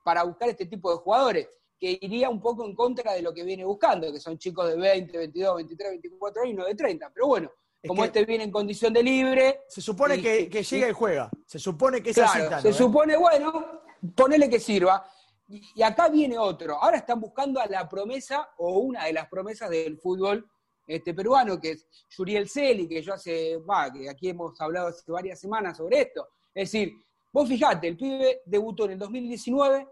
[0.05, 3.45] para buscar este tipo de jugadores que iría un poco en contra de lo que
[3.45, 7.11] viene buscando, que son chicos de 20, 22, 23, 24 años y no de 30.
[7.15, 7.53] Pero bueno,
[7.87, 9.61] como este viene en condición de libre.
[9.69, 11.31] Se supone que, llega y juega.
[11.47, 12.41] Se supone que es así.
[12.62, 13.83] Se supone, bueno,
[14.14, 15.09] ponele que sirva.
[15.49, 16.83] Y, acá viene otro.
[16.83, 20.47] Ahora están buscando a la promesa o una de las promesas del fútbol
[20.87, 25.11] este, peruano, que es Yuriel Celi, que yo hace, va, que aquí hemos hablado hace
[25.11, 26.29] varias semanas sobre esto.
[26.55, 26.93] Es decir,
[27.33, 29.87] vos fijate, el pibe debutó en el 2019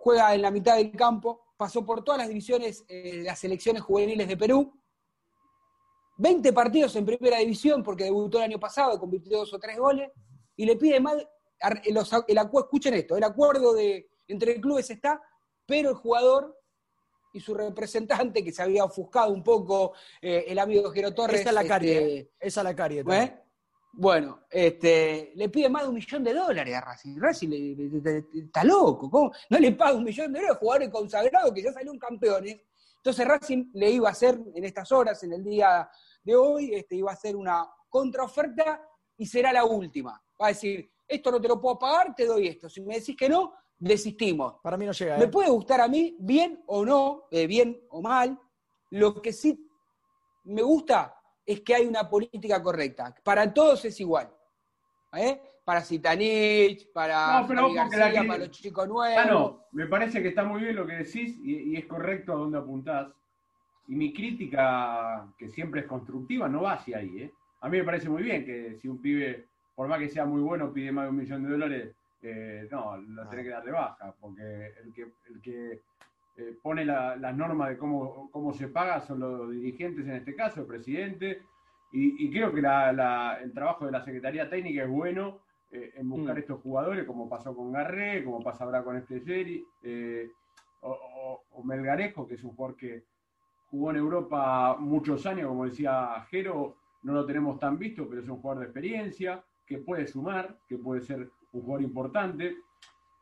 [0.00, 4.26] juega en la mitad del campo, pasó por todas las divisiones, eh, las selecciones juveniles
[4.26, 4.72] de Perú,
[6.20, 10.10] 20 partidos en primera división porque debutó el año pasado, convirtió dos o tres goles,
[10.54, 11.16] y le pide más,
[11.86, 15.22] el, escuchen esto, el acuerdo de, entre clubes está,
[15.64, 16.58] pero el jugador
[17.32, 21.40] y su representante, que se había ofuscado un poco, eh, el amigo Jero Torres.
[21.40, 23.04] Esa es la carie, este, esa es la carie.
[23.10, 23.38] ¿eh?
[23.92, 27.18] Bueno, este, le pide más de un millón de dólares a Racing.
[27.18, 29.32] Racing está loco.
[29.48, 32.60] No le paga un millón de dólares a jugadores consagrados que ya salieron campeones.
[32.96, 35.88] Entonces Racing le iba a hacer en estas horas, en el día
[36.30, 38.82] de hoy, este, iba a hacer una contraoferta
[39.16, 40.12] y será la última.
[40.40, 42.68] Va a decir, esto no te lo puedo pagar, te doy esto.
[42.68, 44.54] Si me decís que no, desistimos.
[44.62, 45.16] Para mí no llega.
[45.16, 45.28] Me ¿eh?
[45.28, 48.38] puede gustar a mí, bien o no, eh, bien o mal.
[48.90, 49.68] Lo que sí
[50.44, 53.14] me gusta es que hay una política correcta.
[53.24, 54.32] Para todos es igual.
[55.14, 55.40] ¿eh?
[55.64, 59.18] Para Zitanich, para, García, para los chicos nuevos.
[59.18, 62.36] Ah, no, me parece que está muy bien lo que decís y, es correcto a
[62.36, 63.08] dónde apuntás.
[63.90, 67.24] Y mi crítica, que siempre es constructiva, no va hacia ahí.
[67.24, 67.32] ¿eh?
[67.60, 70.40] A mí me parece muy bien que si un pibe, por más que sea muy
[70.40, 73.72] bueno, pide más de un millón de dólares, eh, no, lo tiene que dar de
[73.72, 75.80] baja, porque el que, el que
[76.36, 80.60] eh, pone las normas de cómo, cómo se paga son los dirigentes, en este caso,
[80.60, 81.42] el presidente,
[81.92, 85.40] y, creo que el trabajo de la Secretaría Técnica es bueno
[85.72, 86.38] eh, en buscar mm.
[86.38, 90.30] estos jugadores, como pasó con Garré, como pasa ahora con este Jerry, eh,
[90.82, 93.04] o, Melgarejo, que es un jugador que
[93.70, 98.28] jugó en Europa muchos años, como decía Jero, no lo tenemos tan visto, pero es
[98.28, 102.56] un jugador de experiencia, que puede sumar, que puede ser un jugador importante.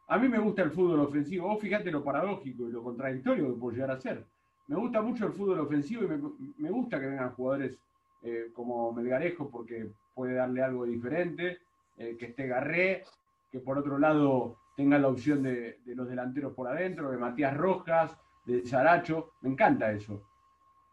[0.08, 1.48] A mí me gusta el fútbol ofensivo.
[1.48, 4.24] Vos fíjate lo paradójico y lo contradictorio que puede llegar a ser.
[4.68, 7.78] Me gusta mucho el fútbol ofensivo y me, gusta que vengan jugadores
[8.22, 11.58] eh, como Melgarejo porque puede darle algo diferente,
[11.96, 13.04] eh, que esté Garré,
[13.50, 18.16] que por otro lado tenga la opción de, los delanteros por adentro, de Matías Rojas,
[18.44, 19.32] de Saracho.
[19.40, 20.27] Me encanta eso.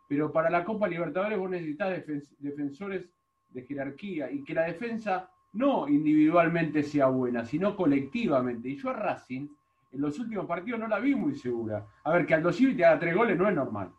[0.08, 2.04] Pero para la Copa Libertadores vos necesitas
[2.40, 3.10] defensores
[3.50, 8.70] de jerarquía y que la defensa no individualmente sea buena, sino colectivamente.
[8.70, 9.48] Y yo a Racing,
[9.92, 11.86] en los últimos partidos no la vi muy segura.
[12.04, 13.92] A ver, que Aldo Civi te haga tres goles no es normal.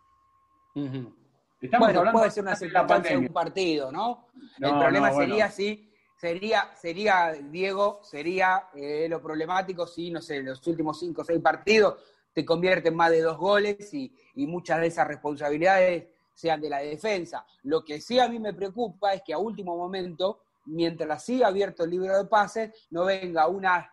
[1.60, 4.26] Estamos bueno, puede ser una circunstancia de un partido, ¿no?
[4.60, 10.64] El problema sería si, sería, sería, Diego, sería eh, lo problemático si, no sé, los
[10.66, 11.96] últimos cinco o seis partidos
[12.37, 16.81] te convierten más de dos goles y, y muchas de esas responsabilidades sean de la
[16.81, 17.46] defensa.
[17.62, 21.85] Lo que sí a mí me preocupa es que a último momento mientras siga abierto
[21.85, 23.90] el libro de pases, no venga una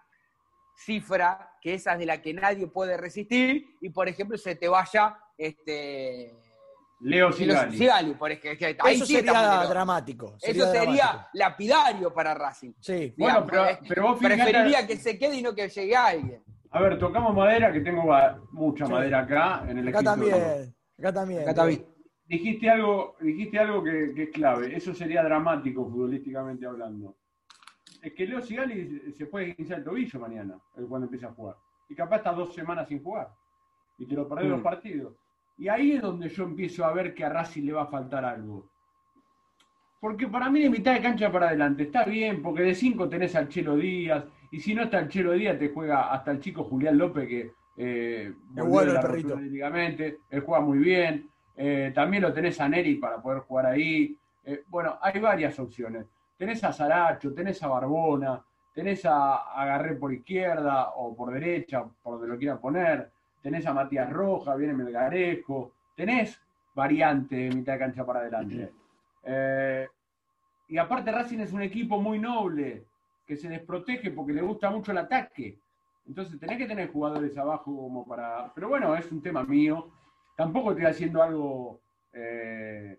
[0.75, 4.67] cifra que esa es de la que nadie puede resistir y, por ejemplo, se te
[4.67, 6.35] vaya este,
[6.99, 8.13] Leo Sigali.
[8.15, 8.67] por ejemplo.
[8.87, 10.35] Eso sería dramático.
[10.41, 12.73] Eso sería lapidario para Racing.
[12.81, 13.13] Sí.
[13.17, 13.45] bueno,
[13.87, 16.43] pero, vos Preferiría que se quede y no que llegue alguien.
[16.73, 18.03] A ver, tocamos madera, que tengo
[18.51, 20.35] mucha madera acá en el acá También,
[20.97, 21.41] acá también.
[21.43, 21.93] Acá también
[22.25, 24.75] dijiste algo, dijiste algo que, es clave.
[24.75, 27.15] Eso sería dramático futbolísticamente hablando.
[28.01, 30.59] Es que Leo Sigali se puede iniciar el tobillo mañana,
[30.89, 31.55] cuando empieza a jugar.
[31.89, 33.29] Y capaz está dos semanas sin jugar.
[33.97, 34.63] Y te lo perdés los mm.
[34.63, 35.13] partidos.
[35.57, 38.25] Y ahí es donde yo empiezo a ver que a Racing le va a faltar
[38.25, 38.69] algo.
[40.01, 43.35] Porque para mí de mitad de cancha para adelante está bien, porque de cinco tenés
[43.35, 46.63] al Chelo Díaz, y si no está el Chelo Díaz, te juega hasta el chico
[46.63, 49.35] Julián López, que eh, bueno el perrito.
[49.35, 51.27] él juega muy bien.
[51.57, 54.15] Eh, también lo tenés a Neri para poder jugar ahí.
[54.45, 56.05] Eh, bueno, hay varias opciones.
[56.37, 58.43] Tenés a Saracho, tenés a Barbona,
[58.75, 63.09] tenés a, Agarré por izquierda o por derecha, por donde lo quieran poner.
[63.41, 65.71] Tenés a Matías Roja, viene Melgarejo.
[65.95, 66.39] Tenés
[66.75, 68.71] variante de mitad de cancha para adelante.
[69.23, 69.87] Eh,
[70.67, 72.83] y aparte Racing es un equipo muy noble,
[73.33, 75.57] que se desprotege porque le gusta mucho el ataque.
[76.05, 78.51] Entonces tenés que tener jugadores abajo como para...
[78.53, 79.91] Pero bueno, es un tema mío
[80.35, 81.81] tampoco estoy haciendo algo
[82.13, 82.97] eh,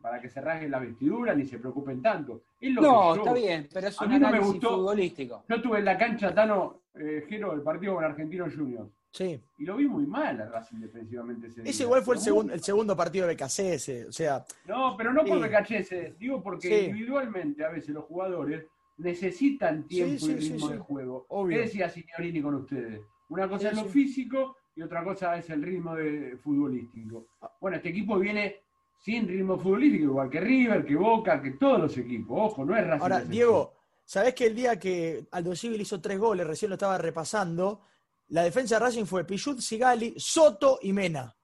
[0.00, 2.42] para que se rasguen la vestidura ni se preocupen tanto.
[2.60, 5.44] no, está bien, pero es un análisis futbolístico.
[5.48, 8.90] Yo estuve en la cancha Tano eh, Jero, el partido con Argentino Juniors.
[9.10, 9.40] Sí.
[9.56, 12.94] Y lo vi muy mal a Racing defensivamente ese igual fue el, segundo, el segundo
[12.94, 14.44] partido de BKC, o sea...
[14.66, 18.66] No, pero no por BKC, digo porque individualmente a veces los jugadores
[18.98, 21.26] necesitan tiempo y ritmo de juego.
[21.48, 23.00] ¿Qué decía Signorini con ustedes?
[23.30, 27.28] Una cosa es lo físico y otra cosa es el ritmo de, futbolístico.
[27.60, 28.60] Bueno, este equipo viene
[28.98, 32.36] sin ritmo futbolístico, igual que River, que Boca, que todos los equipos.
[32.52, 33.02] Ojo, no es Racing.
[33.02, 36.98] Ahora, Diego, ¿sabés que el día que Aldo Civil hizo tres goles, recién lo estaba
[36.98, 37.82] repasando,
[38.28, 41.34] la defensa de Racing fue Pichut, Sigali, Soto y Mena?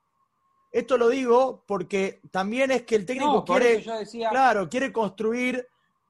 [0.73, 3.85] Esto lo digo porque también es que el técnico quiere,
[4.29, 5.69] claro, quiere construir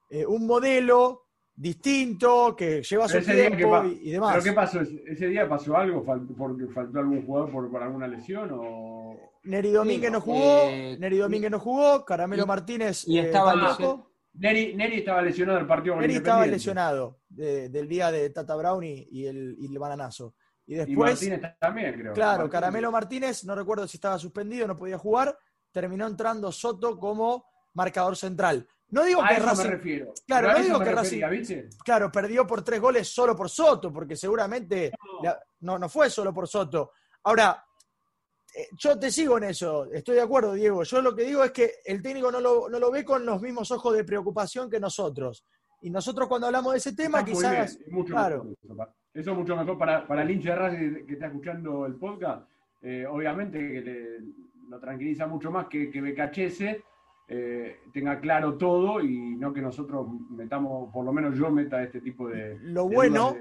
[0.09, 1.24] eh, un modelo
[1.57, 4.33] distinto, que lleva su tiempo y, demás.
[4.33, 4.81] ¿Pero qué pasó?
[4.81, 6.05] ¿Ese día pasó algo?
[6.05, 8.51] ¿Porque faltó algún jugador por, alguna lesión?
[8.53, 9.17] O...
[9.45, 14.11] Neri Domínguez no jugó, eh, Neri Domínguez no jugó, Caramelo Martínez y estaba lesionado.
[14.35, 19.57] Neri, estaba lesionado del partido Neri estaba lesionado del día de Tata Brown y, el,
[19.59, 20.35] y el bananazo.
[20.67, 21.23] Y después.
[21.23, 22.12] Martínez también, creo.
[22.14, 25.37] Claro, Caramelo Martínez, no recuerdo si estaba suspendido, no podía jugar.
[25.71, 28.67] Terminó entrando Soto como marcador central.
[28.90, 30.14] No digo que eso me refiero.
[30.27, 31.68] Claro, no digo que Racing.
[31.85, 34.92] Claro, perdió por tres goles solo por Soto, porque seguramente
[35.61, 36.92] no, no, fue solo por Soto.
[37.25, 37.64] Ahora,
[38.55, 40.85] eh, yo te sigo en eso, estoy de acuerdo, Diego.
[40.85, 43.40] Yo lo que digo es que el técnico no lo, no lo ve con los
[43.42, 45.44] mismos ojos de preocupación que nosotros.
[45.81, 47.79] Y nosotros cuando hablamos de ese tema, quizás.
[48.07, 48.55] claro.
[49.12, 52.49] eso es mucho mejor para, para el hincha de Racing que está escuchando el podcast.
[52.81, 54.18] Eh, obviamente que
[54.68, 56.77] lo tranquiliza mucho más que, que BKHS
[57.27, 62.01] eh, tenga claro todo y no que nosotros metamos, por lo menos yo meta este
[62.01, 62.59] tipo de.
[62.61, 63.37] Lo bueno.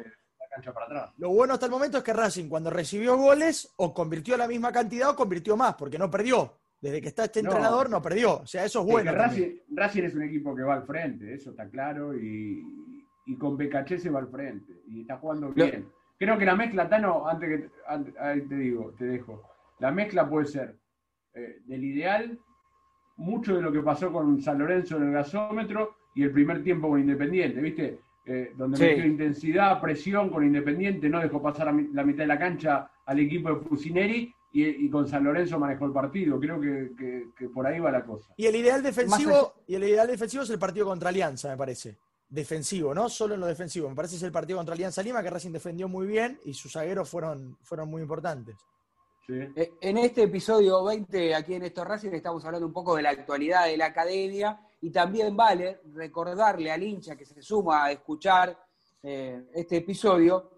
[0.50, 1.14] cancha para atrás.
[1.18, 4.72] Lo bueno hasta el momento es que Racing, cuando recibió goles, o convirtió la misma
[4.72, 6.60] cantidad o convirtió más, porque no perdió.
[6.80, 8.42] Desde que está este entrenador no perdió.
[8.42, 9.14] O sea, eso es bueno.
[9.14, 12.62] Racing, Racing, es un equipo que va al frente, eso está claro, y,
[13.26, 14.82] y con BKC se va al frente.
[14.88, 15.88] Y está jugando bien.
[16.18, 17.70] Creo que la mezcla, Tano, antes que
[18.20, 19.42] ahí te digo, te dejo.
[19.80, 20.78] La mezcla puede ser
[21.34, 22.40] eh, del ideal
[23.18, 26.90] mucho de lo que pasó con San Lorenzo en el gasómetro y el primer tiempo
[26.90, 28.00] con Independiente, ¿viste?
[28.26, 32.90] Eh, donde metió intensidad, presión con Independiente, no dejó pasar la mitad de la cancha
[33.06, 36.40] al equipo de Fusineri y, con San Lorenzo manejó el partido.
[36.40, 38.34] Creo que, por ahí va la cosa.
[38.38, 41.98] Y el ideal defensivo, y el ideal defensivo es el partido contra Alianza, me parece.
[42.30, 43.10] Defensivo, ¿no?
[43.10, 43.90] Solo en lo defensivo.
[43.90, 46.54] Me parece que es el partido contra Alianza Lima, que Racing defendió muy bien y
[46.54, 48.56] sus zagueros fueron, fueron muy importantes.
[49.30, 53.12] Eh, en este episodio 20, aquí en Esto Racing, estamos hablando un poco de la
[53.12, 58.58] actualidad de la academia y también vale recordarle al hincha que se suma a escuchar
[59.02, 60.50] eh, este episodio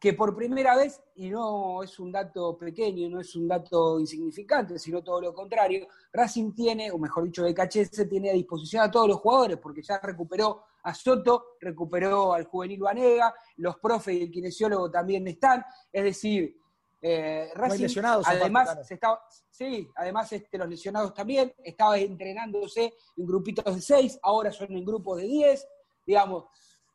[0.00, 4.78] que por primera vez, y no es un dato pequeño, no es un dato insignificante,
[4.78, 9.08] sino todo lo contrario, Racing tiene, o mejor dicho, BKHS tiene a disposición a todos
[9.08, 14.30] los jugadores, porque ya recuperó a Soto, recuperó al juvenil Vanega, los profes y el
[14.30, 16.54] kinesiólogo también están, es decir,
[17.06, 23.74] eh, lesionados, además, se estaba, sí, además este, los lesionados también, estaba entrenándose en grupitos
[23.74, 25.68] de seis, ahora son en grupos de diez,
[26.06, 26.44] digamos,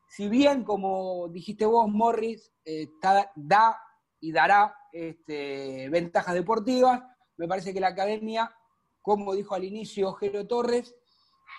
[0.09, 2.87] si bien, como dijiste vos, Morris, eh,
[3.35, 3.79] da
[4.19, 7.03] y dará este, ventajas deportivas,
[7.37, 8.51] me parece que la academia,
[9.03, 10.95] como dijo al inicio Jero Torres,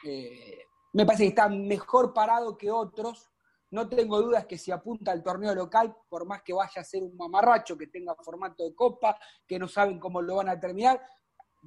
[0.05, 3.30] eh, me parece que está mejor parado que otros
[3.71, 7.03] no tengo dudas que si apunta al torneo local, por más que vaya a ser
[7.03, 11.01] un mamarracho, que tenga formato de copa, que no saben cómo lo van a terminar,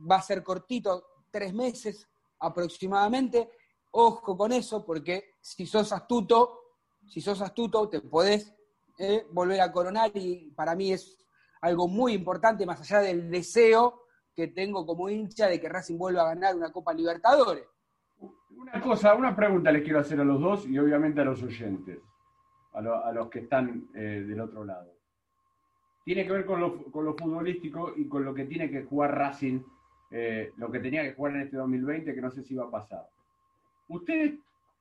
[0.10, 2.08] va a ser cortito, tres meses
[2.40, 3.50] aproximadamente.
[3.92, 6.60] Ojo con eso, porque si sos astuto,
[7.08, 8.54] si sos astuto, te podés
[8.98, 11.18] eh, volver a coronar y para mí es
[11.62, 14.04] algo muy importante, más allá del deseo
[14.36, 17.66] que tengo como hincha de que Racing vuelva a ganar una Copa Libertadores.
[18.64, 22.00] Una cosa, una pregunta les quiero hacer a los dos y obviamente a los oyentes,
[22.72, 24.90] a, los que están eh, del otro lado.
[26.06, 26.72] Tiene que ver con lo,
[27.18, 29.60] futbolístico y con lo que tiene que jugar Racing,
[30.12, 32.72] eh, lo que tenía que jugar en este 2020, que no sé si va a
[32.72, 33.06] pasar.
[33.90, 34.36] ¿Ustedes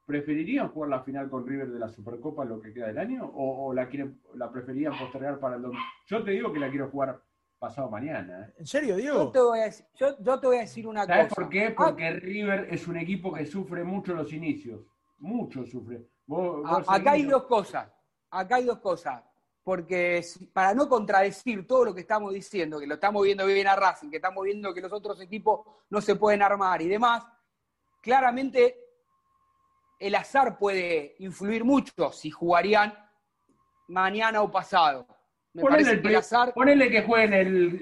[0.06, 3.74] preferirían jugar la final con River de la Supercopa lo que queda del año o,
[3.74, 5.92] la, quieren, la preferirían postergar para el 2020?
[6.06, 7.20] Yo te digo que la quiero jugar
[7.62, 8.40] pasado mañana.
[8.40, 8.54] ¿eh?
[8.58, 9.26] ¿En serio, Diego?
[9.26, 11.34] Yo te voy a decir, yo, te voy a decir una ¿Sabes cosa.
[11.36, 11.66] por qué?
[11.68, 11.74] Ah.
[11.76, 14.80] Porque River es un equipo que sufre mucho los inicios.
[15.20, 16.04] Mucho sufre.
[16.88, 17.88] acá hay dos cosas.
[18.30, 19.22] Acá hay dos cosas.
[19.62, 23.76] Porque para no contradecir todo lo que estamos diciendo, que lo estamos viendo bien a
[23.76, 27.24] Racing, que estamos viendo que los otros equipos no se pueden armar y demás,
[28.00, 28.76] claramente
[30.00, 32.92] el azar puede influir mucho si jugarían
[33.86, 35.06] mañana o pasado.
[35.54, 36.00] Ponele,
[36.88, 37.32] que, que jueguen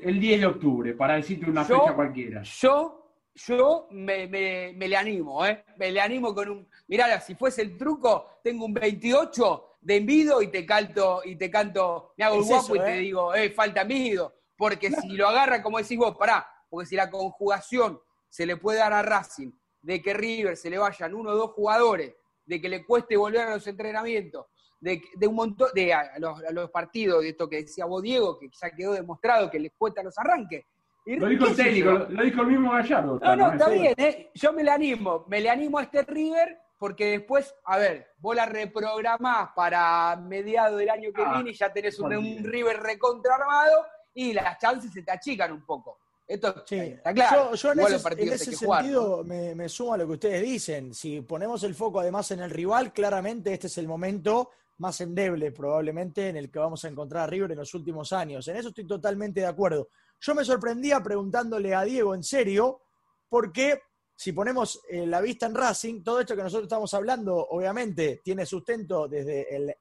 [0.03, 2.43] el, 10 de octubre, para decirte una fecha cualquiera.
[2.43, 5.65] Yo, yo me, le animo, ¿eh?
[5.77, 6.69] Me le animo con un.
[6.89, 11.49] Mirá, si fuese el truco, tengo un 28 de envido y te canto, y te
[11.49, 12.99] canto, me hago el guapo y te ¿eh?
[12.99, 14.35] digo, eh, falta envido.
[14.57, 18.79] Porque si lo agarra, como decís vos, pará, porque si la conjugación se le puede
[18.79, 22.15] dar a Racing de que River se le vayan uno o dos jugadores,
[22.45, 24.47] de que le cueste volver a los entrenamientos,
[24.81, 28.71] de, un montón, de a los, partidos, de esto que decía vos, Diego, que ya
[28.71, 30.65] quedó demostrado que les cuesta los arranques.
[31.05, 33.19] lo dijo el técnico, lo dijo el mismo Gallardo.
[33.23, 34.31] No, no, está bien, ¿eh?
[34.35, 38.35] yo me le animo, me le animo a este River porque después, a ver, vos
[38.35, 42.81] la reprogramás para mediados del año que ah, viene y ya tenés un, un River
[42.81, 45.99] recontra armado y las chances se te achican un poco.
[46.31, 47.55] Esto está claro.
[47.57, 50.95] Yo, en ese, sentido me, sumo a lo que ustedes dicen.
[50.95, 54.51] Si ponemos el foco además en el rival, claramente este es el momento
[54.81, 58.49] más endeble probablemente en el que vamos a encontrar a River en los últimos años.
[58.49, 59.89] En eso estoy totalmente de acuerdo.
[60.19, 62.81] Yo me sorprendía preguntándole a Diego en serio,
[63.29, 63.83] porque
[64.17, 68.45] si ponemos eh, la vista en Racing, todo esto que nosotros estamos hablando, obviamente, tiene
[68.47, 69.75] sustento desde el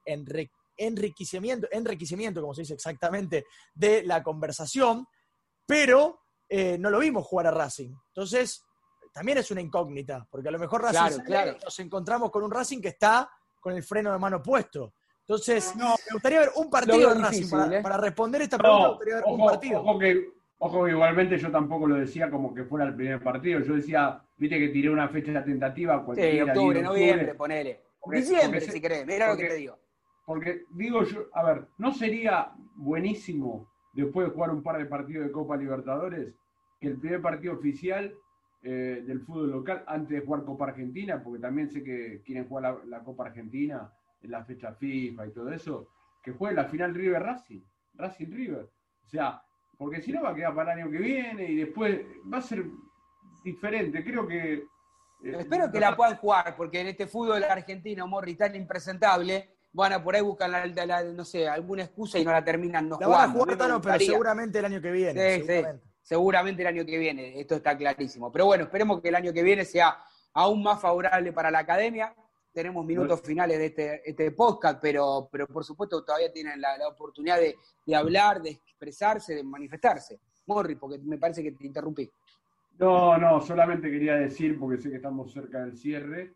[0.76, 5.06] enriquecimiento, enriquecimiento, como se dice exactamente, de la conversación,
[5.66, 7.94] pero eh, no lo vimos jugar a Racing.
[8.08, 8.64] Entonces,
[9.12, 11.22] también es una incógnita, porque a lo mejor Racing
[11.62, 13.30] nos encontramos con un Racing que está
[13.60, 14.94] con el freno de mano puesto.
[15.20, 17.72] Entonces, me gustaría ver un partido de Racing.
[17.72, 17.80] ¿eh?
[17.82, 19.80] para, responder esta pregunta, me gustaría ver un partido.
[19.80, 23.60] Ojo que, ojo igualmente yo tampoco lo decía como que fuera el primer partido.
[23.60, 26.04] Yo decía, viste que tiré una fecha tentativa.
[26.16, 27.80] Sí, octubre, noviembre, ponele.
[28.06, 29.78] Diciembre, si querés, mira lo que te digo.
[30.26, 35.26] Porque digo yo, a ver, ¿no sería buenísimo después de jugar un par de partidos
[35.26, 36.34] de Copa Libertadores
[36.80, 38.14] que el primer partido oficial
[38.62, 42.80] eh, del fútbol local antes de jugar Copa Argentina, porque también sé que quieren jugar
[42.86, 43.90] la, Copa Argentina
[44.22, 45.88] en la fecha FIFA y todo eso,
[46.22, 47.62] que juegue la final River Racing,
[47.94, 48.68] Racing River.
[49.04, 49.42] O sea,
[49.78, 52.00] porque si no va a quedar para el año que viene y después
[52.30, 52.66] va a ser
[53.42, 54.04] diferente.
[54.04, 54.54] Creo que.
[55.22, 59.94] Eh, Espero que la puedan jugar, porque en este fútbol argentino, Morri, tan impresentable, van
[59.94, 63.06] a por ahí buscar la, no sé, alguna excusa y no la terminan no la
[63.06, 65.40] Van a jugar, pero seguramente el año que viene.
[65.40, 65.46] Sí,
[66.02, 68.30] seguramente el año que viene, esto está clarísimo.
[68.32, 69.98] Pero bueno, esperemos que el año que viene sea
[70.34, 72.14] aún más favorable para la academia.
[72.52, 77.38] Tenemos minutos finales de este, este podcast, pero, pero por supuesto todavía tienen la, oportunidad
[77.38, 80.18] de, hablar, de expresarse, de manifestarse.
[80.46, 82.10] Morri, porque me parece que te interrumpí.
[82.78, 86.34] No, no, solamente quería decir, porque sé que estamos cerca del cierre,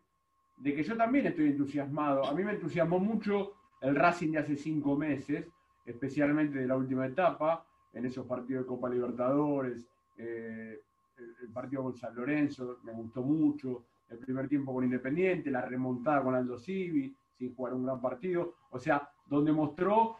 [0.57, 2.23] de que yo también estoy entusiasmado.
[2.25, 5.47] A mí me entusiasmó mucho el Racing de hace cinco meses,
[5.85, 7.65] especialmente de la última etapa
[7.95, 9.87] en esos partidos de Copa Libertadores,
[10.17, 10.79] eh,
[11.17, 16.21] el, partido con San Lorenzo me gustó mucho, el primer tiempo con Independiente, la remontada
[16.21, 20.17] con Aldo Civi, sin jugar un gran partido, o sea, donde mostró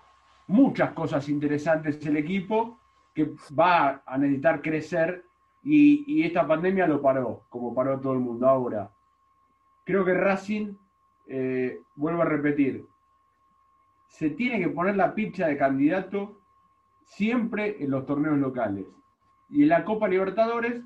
[0.48, 2.80] muchas cosas interesantes el equipo
[3.14, 5.24] que va a necesitar crecer
[5.64, 8.90] y, esta pandemia lo paró, como paró todo el mundo ahora.
[9.84, 10.76] Creo que Racing,
[11.28, 12.86] eh, vuelvo a repetir,
[14.08, 16.45] se tiene que poner la picha de candidato
[17.06, 18.86] siempre en los torneos locales.
[19.50, 20.82] Y en la Copa Libertadores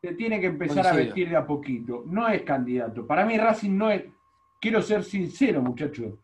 [0.00, 2.04] se tiene que empezar a vestir de a poquito.
[2.06, 3.06] No es candidato.
[3.06, 4.04] Para mí Racing no es,
[4.60, 6.14] quiero ser sincero muchachos,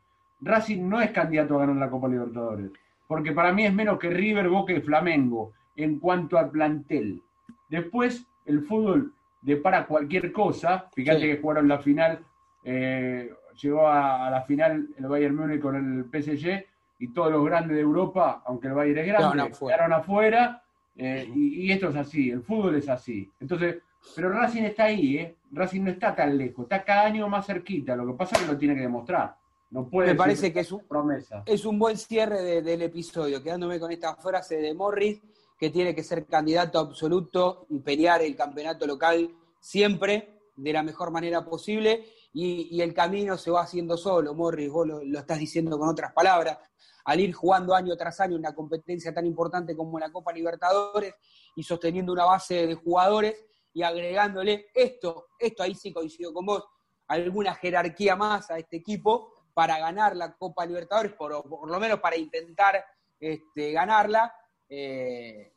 [0.41, 2.71] Racing no es candidato a ganar la Copa Libertadores.
[3.07, 7.23] Porque para mí es menos que River, Boca y Flamengo en cuanto al plantel.
[7.69, 9.12] Después el fútbol
[9.43, 10.89] depara cualquier cosa.
[10.95, 12.21] Fíjate que jugaron la final,
[12.62, 16.65] eh, llegó a, a, la final el Bayern Múnich con el PSG
[17.05, 20.62] y todos los grandes de Europa, aunque el Bayern es grande, quedaron afuera.
[20.96, 23.30] Eh, y, esto es así, el fútbol es así.
[23.40, 23.76] Entonces,
[24.14, 25.36] pero Racing está ahí, ¿eh?
[25.50, 27.94] Racing no está tan lejos, está cada año más cerquita.
[27.94, 29.36] Lo que pasa es que lo tiene que demostrar.
[29.70, 31.42] No puede Me parece que es un, promesa.
[31.44, 35.20] es un buen cierre del episodio, quedándome con esta frase de Morris,
[35.59, 39.30] que tiene que ser candidato absoluto y pelear el campeonato local
[39.61, 42.05] siempre de la mejor manera posible.
[42.37, 46.59] Y, el camino se va haciendo solo, Morris, vos lo estás diciendo con otras palabras
[47.05, 51.14] al ir jugando año tras año una competencia tan importante como la Copa Libertadores
[51.55, 56.64] y sosteniendo una base de jugadores y agregándole esto, esto ahí sí coincido con vos,
[57.09, 61.30] alguna jerarquía más a este equipo para ganar la Copa Libertadores, por,
[61.68, 62.85] lo menos para intentar
[63.20, 64.35] este, ganarla,
[64.68, 65.53] eh,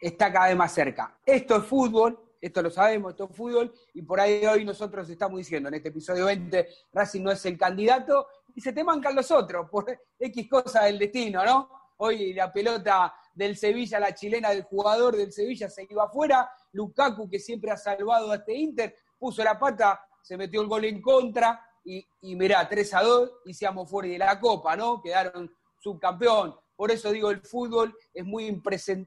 [0.00, 1.18] está cada vez más cerca.
[1.24, 5.38] Esto es fútbol, esto lo sabemos, esto es fútbol, y por ahí hoy nosotros estamos
[5.38, 9.30] diciendo en este episodio 20, Racing no es el candidato, y se te mancan los
[9.30, 9.86] otros por
[10.18, 11.70] X cosa del destino, ¿no?
[11.98, 17.30] Hoy la pelota del Sevilla, la chilena del jugador del Sevilla se iba afuera, Lukaku,
[17.30, 21.00] que siempre ha salvado a este Inter, puso la pata, se metió el gol en
[21.00, 25.00] contra, y, y mirá, 3 a 2, y seamos fuera de la Copa, ¿no?
[25.00, 26.56] Quedaron subcampeón.
[26.74, 29.06] Por eso digo, el fútbol es muy imprevisible,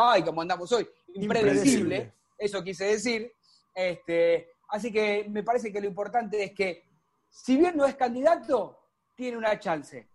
[0.00, 3.32] ay, como andamos hoy, impredecible, eso quise decir.
[3.74, 6.84] Este, así que me parece que lo importante es que,
[7.28, 8.78] si bien no es candidato,
[9.14, 10.08] tiene una chance.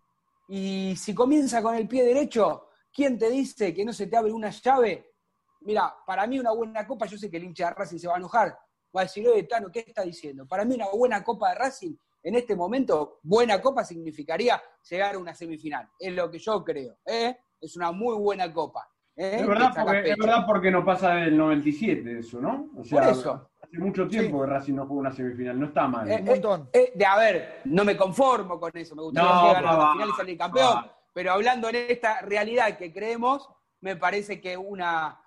[0.47, 4.31] Y si comienza con el pie derecho, ¿quién te dice que no se te abre
[4.31, 5.13] una llave?
[5.61, 8.15] Mira, para mí una buena copa, yo sé que el hincha de Racing se va
[8.15, 8.57] a enojar,
[8.95, 10.47] va a decir, oye, Tano, ¿qué está diciendo?
[10.47, 15.19] Para mí una buena copa de Racing, en este momento, buena copa significaría llegar a
[15.19, 15.89] una semifinal.
[15.97, 16.97] Es lo que yo creo.
[17.05, 17.37] ¿eh?
[17.61, 18.89] Es una muy buena copa.
[19.19, 19.37] ¿Eh?
[19.39, 22.69] Es, verdad porque, es, verdad porque, no pasa del 97 eso, ¿no?
[22.77, 23.49] O sea, eso.
[23.61, 26.09] Hace mucho tiempo que Racing no juega una semifinal, no está mal.
[26.09, 26.69] Eh, un montón.
[26.73, 30.09] Eh, de, a ver, no me conformo con eso, me gustaría llegar a la final
[30.09, 33.47] y salir campeón, pero hablando en esta realidad que creemos,
[33.81, 35.19] me parece que una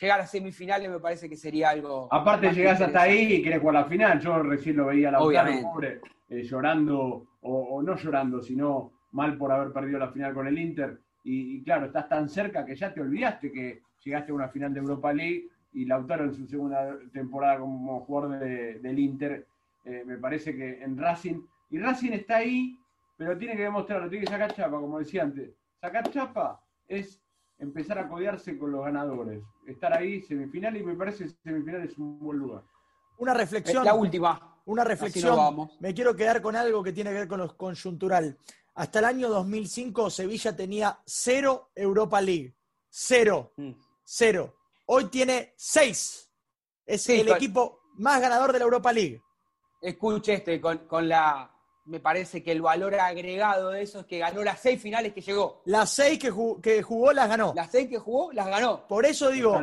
[0.00, 2.08] llegar a semifinales me parece que sería algo.
[2.10, 4.20] Aparte, llegás hasta ahí y querés jugar la final.
[4.20, 9.52] Yo recién lo veía a la pobre, eh, llorando, o, no llorando, sino mal por
[9.52, 11.00] haber perdido la final con el Inter.
[11.24, 14.80] Y, claro, estás tan cerca que ya te olvidaste que llegaste a una final de
[14.80, 19.46] Europa League y Lautaro en su segunda temporada como jugador del Inter.
[19.84, 21.40] Eh, me parece que en Racing.
[21.70, 22.76] Y Racing está ahí,
[23.16, 25.54] pero tiene que demostrarlo, tiene que sacar chapa, como decía antes.
[25.80, 27.22] Sacar chapa es
[27.58, 29.42] empezar a codearse con los ganadores.
[29.66, 32.62] Estar ahí, semifinal, y me parece que semifinal es un buen lugar.
[33.18, 33.84] Una reflexión.
[33.84, 34.60] La última.
[34.64, 35.68] Una reflexión.
[35.80, 38.36] Me quiero quedar con algo que tiene que ver con lo conjuntural.
[38.74, 42.54] Hasta el año 2005 Sevilla tenía cero Europa League.
[42.88, 43.52] Cero.
[43.56, 43.72] Mm.
[44.04, 44.56] Cero.
[44.86, 46.30] Hoy tiene seis.
[46.84, 49.22] Es el equipo más ganador de la Europa League.
[49.80, 51.52] Escuche este, con, con la
[51.84, 55.20] me parece que el valor agregado de eso es que ganó las seis finales que
[55.20, 55.62] llegó.
[55.66, 57.52] Las seis que jugó, las ganó.
[57.56, 58.86] Las seis que jugó las ganó.
[58.86, 59.60] Por eso digo,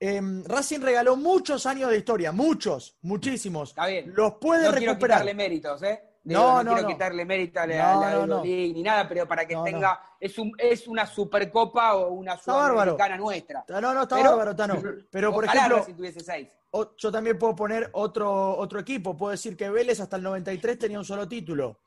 [0.00, 3.70] em, Racing regaló muchos años de historia, muchos, muchísimos.
[3.70, 4.12] Está bien.
[4.14, 4.98] Los puede no recuperar.
[4.98, 6.02] Quiero quitarle méritos, ¿eh?
[6.24, 10.00] No, no, quiero quitarle mérito a la, ni nada, pero para que tenga.
[10.20, 13.64] Es, un, es una supercopa o una sudamericana nuestra.
[13.68, 14.82] No, no, está bárbaro, Tano.
[15.10, 15.84] Pero, por ejemplo.
[15.84, 16.48] Si tuviese seis
[16.96, 19.16] yo también puedo poner otro, otro equipo.
[19.16, 21.80] Puedo decir que Vélez hasta el 93 tenía un solo título.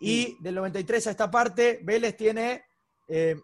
[0.00, 2.64] Y del 93 a esta parte, Vélez tiene
[3.08, 3.36] eh,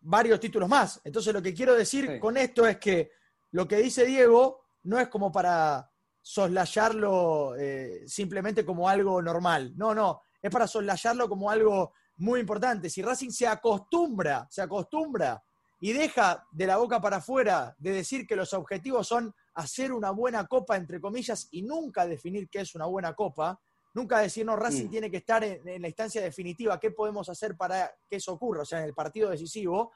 [0.00, 1.00] varios títulos más.
[1.04, 3.12] Entonces, lo que quiero decir con esto es que
[3.52, 5.90] lo que dice Diego no es como para
[6.26, 9.74] soslayarlo eh, simplemente como algo normal.
[9.76, 12.88] No, no, es para soslayarlo como algo muy importante.
[12.88, 15.44] Si Racing se acostumbra, se acostumbra
[15.80, 20.12] y deja de la boca para afuera de decir que los objetivos son hacer una
[20.12, 23.60] buena copa, entre comillas, y nunca definir qué es una buena copa,
[23.92, 24.90] nunca decir, no, Racing mm.
[24.90, 28.64] tiene que estar en, la instancia definitiva, qué podemos hacer para que eso ocurra, o
[28.64, 29.92] sea, en el partido decisivo.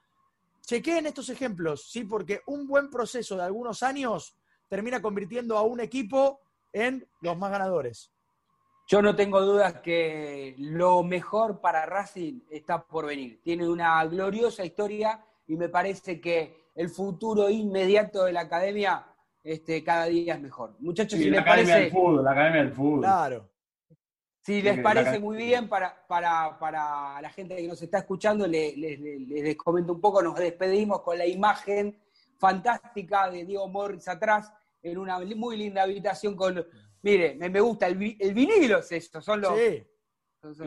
[0.60, 2.04] Chequeen estos ejemplos, ¿sí?
[2.04, 4.36] Porque un buen proceso de algunos años
[4.68, 6.40] termina convirtiendo a un equipo
[6.72, 8.12] en los más ganadores.
[8.86, 13.40] Yo no tengo dudas que lo mejor para Racing está por venir.
[13.42, 19.04] Tiene una gloriosa historia y me parece que el futuro inmediato de la academia
[19.44, 20.76] este, cada día es mejor.
[20.80, 21.90] Muchachos, si les parece.
[21.90, 23.00] fútbol, la academia del fútbol.
[23.00, 23.50] Claro.
[24.40, 29.56] Si les parece muy bien para, para, la gente que nos está escuchando, les, les,
[29.56, 31.98] comento un poco, nos despedimos con la imagen
[32.38, 34.50] fantástica de Diego Morris atrás,
[34.82, 36.64] en una muy linda habitación con.
[37.02, 39.58] Mire, me, gusta, el, vinilo es esto, son los.
[39.58, 39.86] Sí.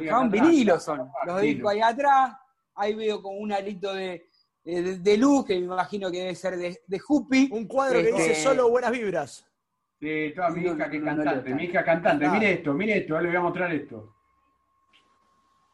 [0.10, 1.10] Son, vinilos, son.
[1.26, 2.34] Los discos ahí atrás,
[2.76, 4.30] ahí veo como un alito de,
[4.64, 7.02] de, luz, que me imagino que debe ser de, de
[7.52, 9.48] Un cuadro que dice este, solo buenas vibras.
[10.00, 12.28] Sí, toda mi hija que es cantante, mi hija cantante.
[12.28, 14.16] Mire esto, mire esto, le voy a mostrar esto.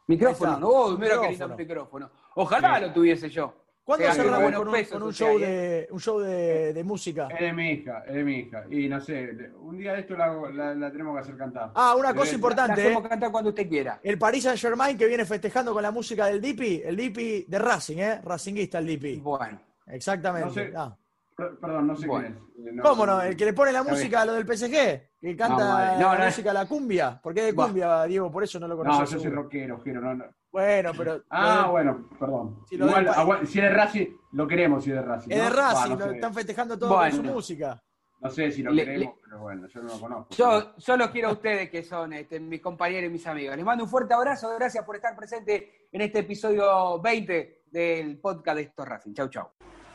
[0.06, 2.10] Micrófono, oh, mira qué lindo micrófono.
[2.34, 3.54] Ojalá lo tuviese yo.
[3.88, 7.26] ¿Cuándo cerramos con, un, con un, show, de, un show de, de, música?
[7.30, 8.64] Es de mi hija, es de mi hija.
[8.68, 11.70] Y no sé, un día de esto la, la, tenemos que hacer cantar.
[11.74, 12.76] Ah, una cosa importante.
[12.76, 13.08] La hacemos eh.
[13.08, 13.98] cantar cuando usted quiera.
[14.02, 17.58] El Paris Saint Germain que viene festejando con la música del Dipi, el Dipi de
[17.58, 18.20] Racing, ¿eh?
[18.22, 19.20] Racinguista el Dipi.
[19.20, 19.58] Bueno.
[19.86, 20.70] Exactamente.
[20.76, 20.94] ah.
[21.34, 22.76] Perdón, no sé quién es.
[22.76, 23.22] Eh, ¿Cómo no?
[23.22, 26.54] El que le pone la música a lo del PSG, que canta la música a
[26.54, 27.18] la cumbia.
[27.22, 29.02] Porque es de cumbia, Diego, por eso no lo conozco.
[29.02, 30.24] No, yo soy rockero, quiero, no, no.
[30.50, 31.22] Bueno, pero.
[31.30, 32.62] Ah, bueno, perdón.
[32.68, 35.30] Si, Igual, si es de Racing, lo queremos si es de Racing.
[35.30, 37.82] Es de Racing, lo están festejando todo con su música.
[38.20, 40.34] No sé si lo queremos, pero bueno, yo no lo conozco.
[40.34, 43.56] Yo, yo los quiero a ustedes, que son este, mis compañeros y mis amigos.
[43.56, 48.56] Les mando un fuerte abrazo, gracias por estar presente en este episodio 20 del podcast
[48.56, 49.14] de Esto Racing.
[49.14, 49.48] Chau, chau.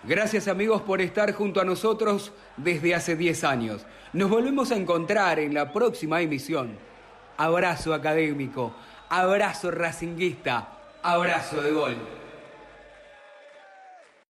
[0.05, 3.85] Gracias amigos por estar junto a nosotros desde hace 10 años.
[4.13, 6.77] Nos volvemos a encontrar en la próxima emisión.
[7.37, 8.73] Abrazo académico,
[9.13, 10.67] abrazo racinguista,
[11.03, 12.22] abrazo de gol.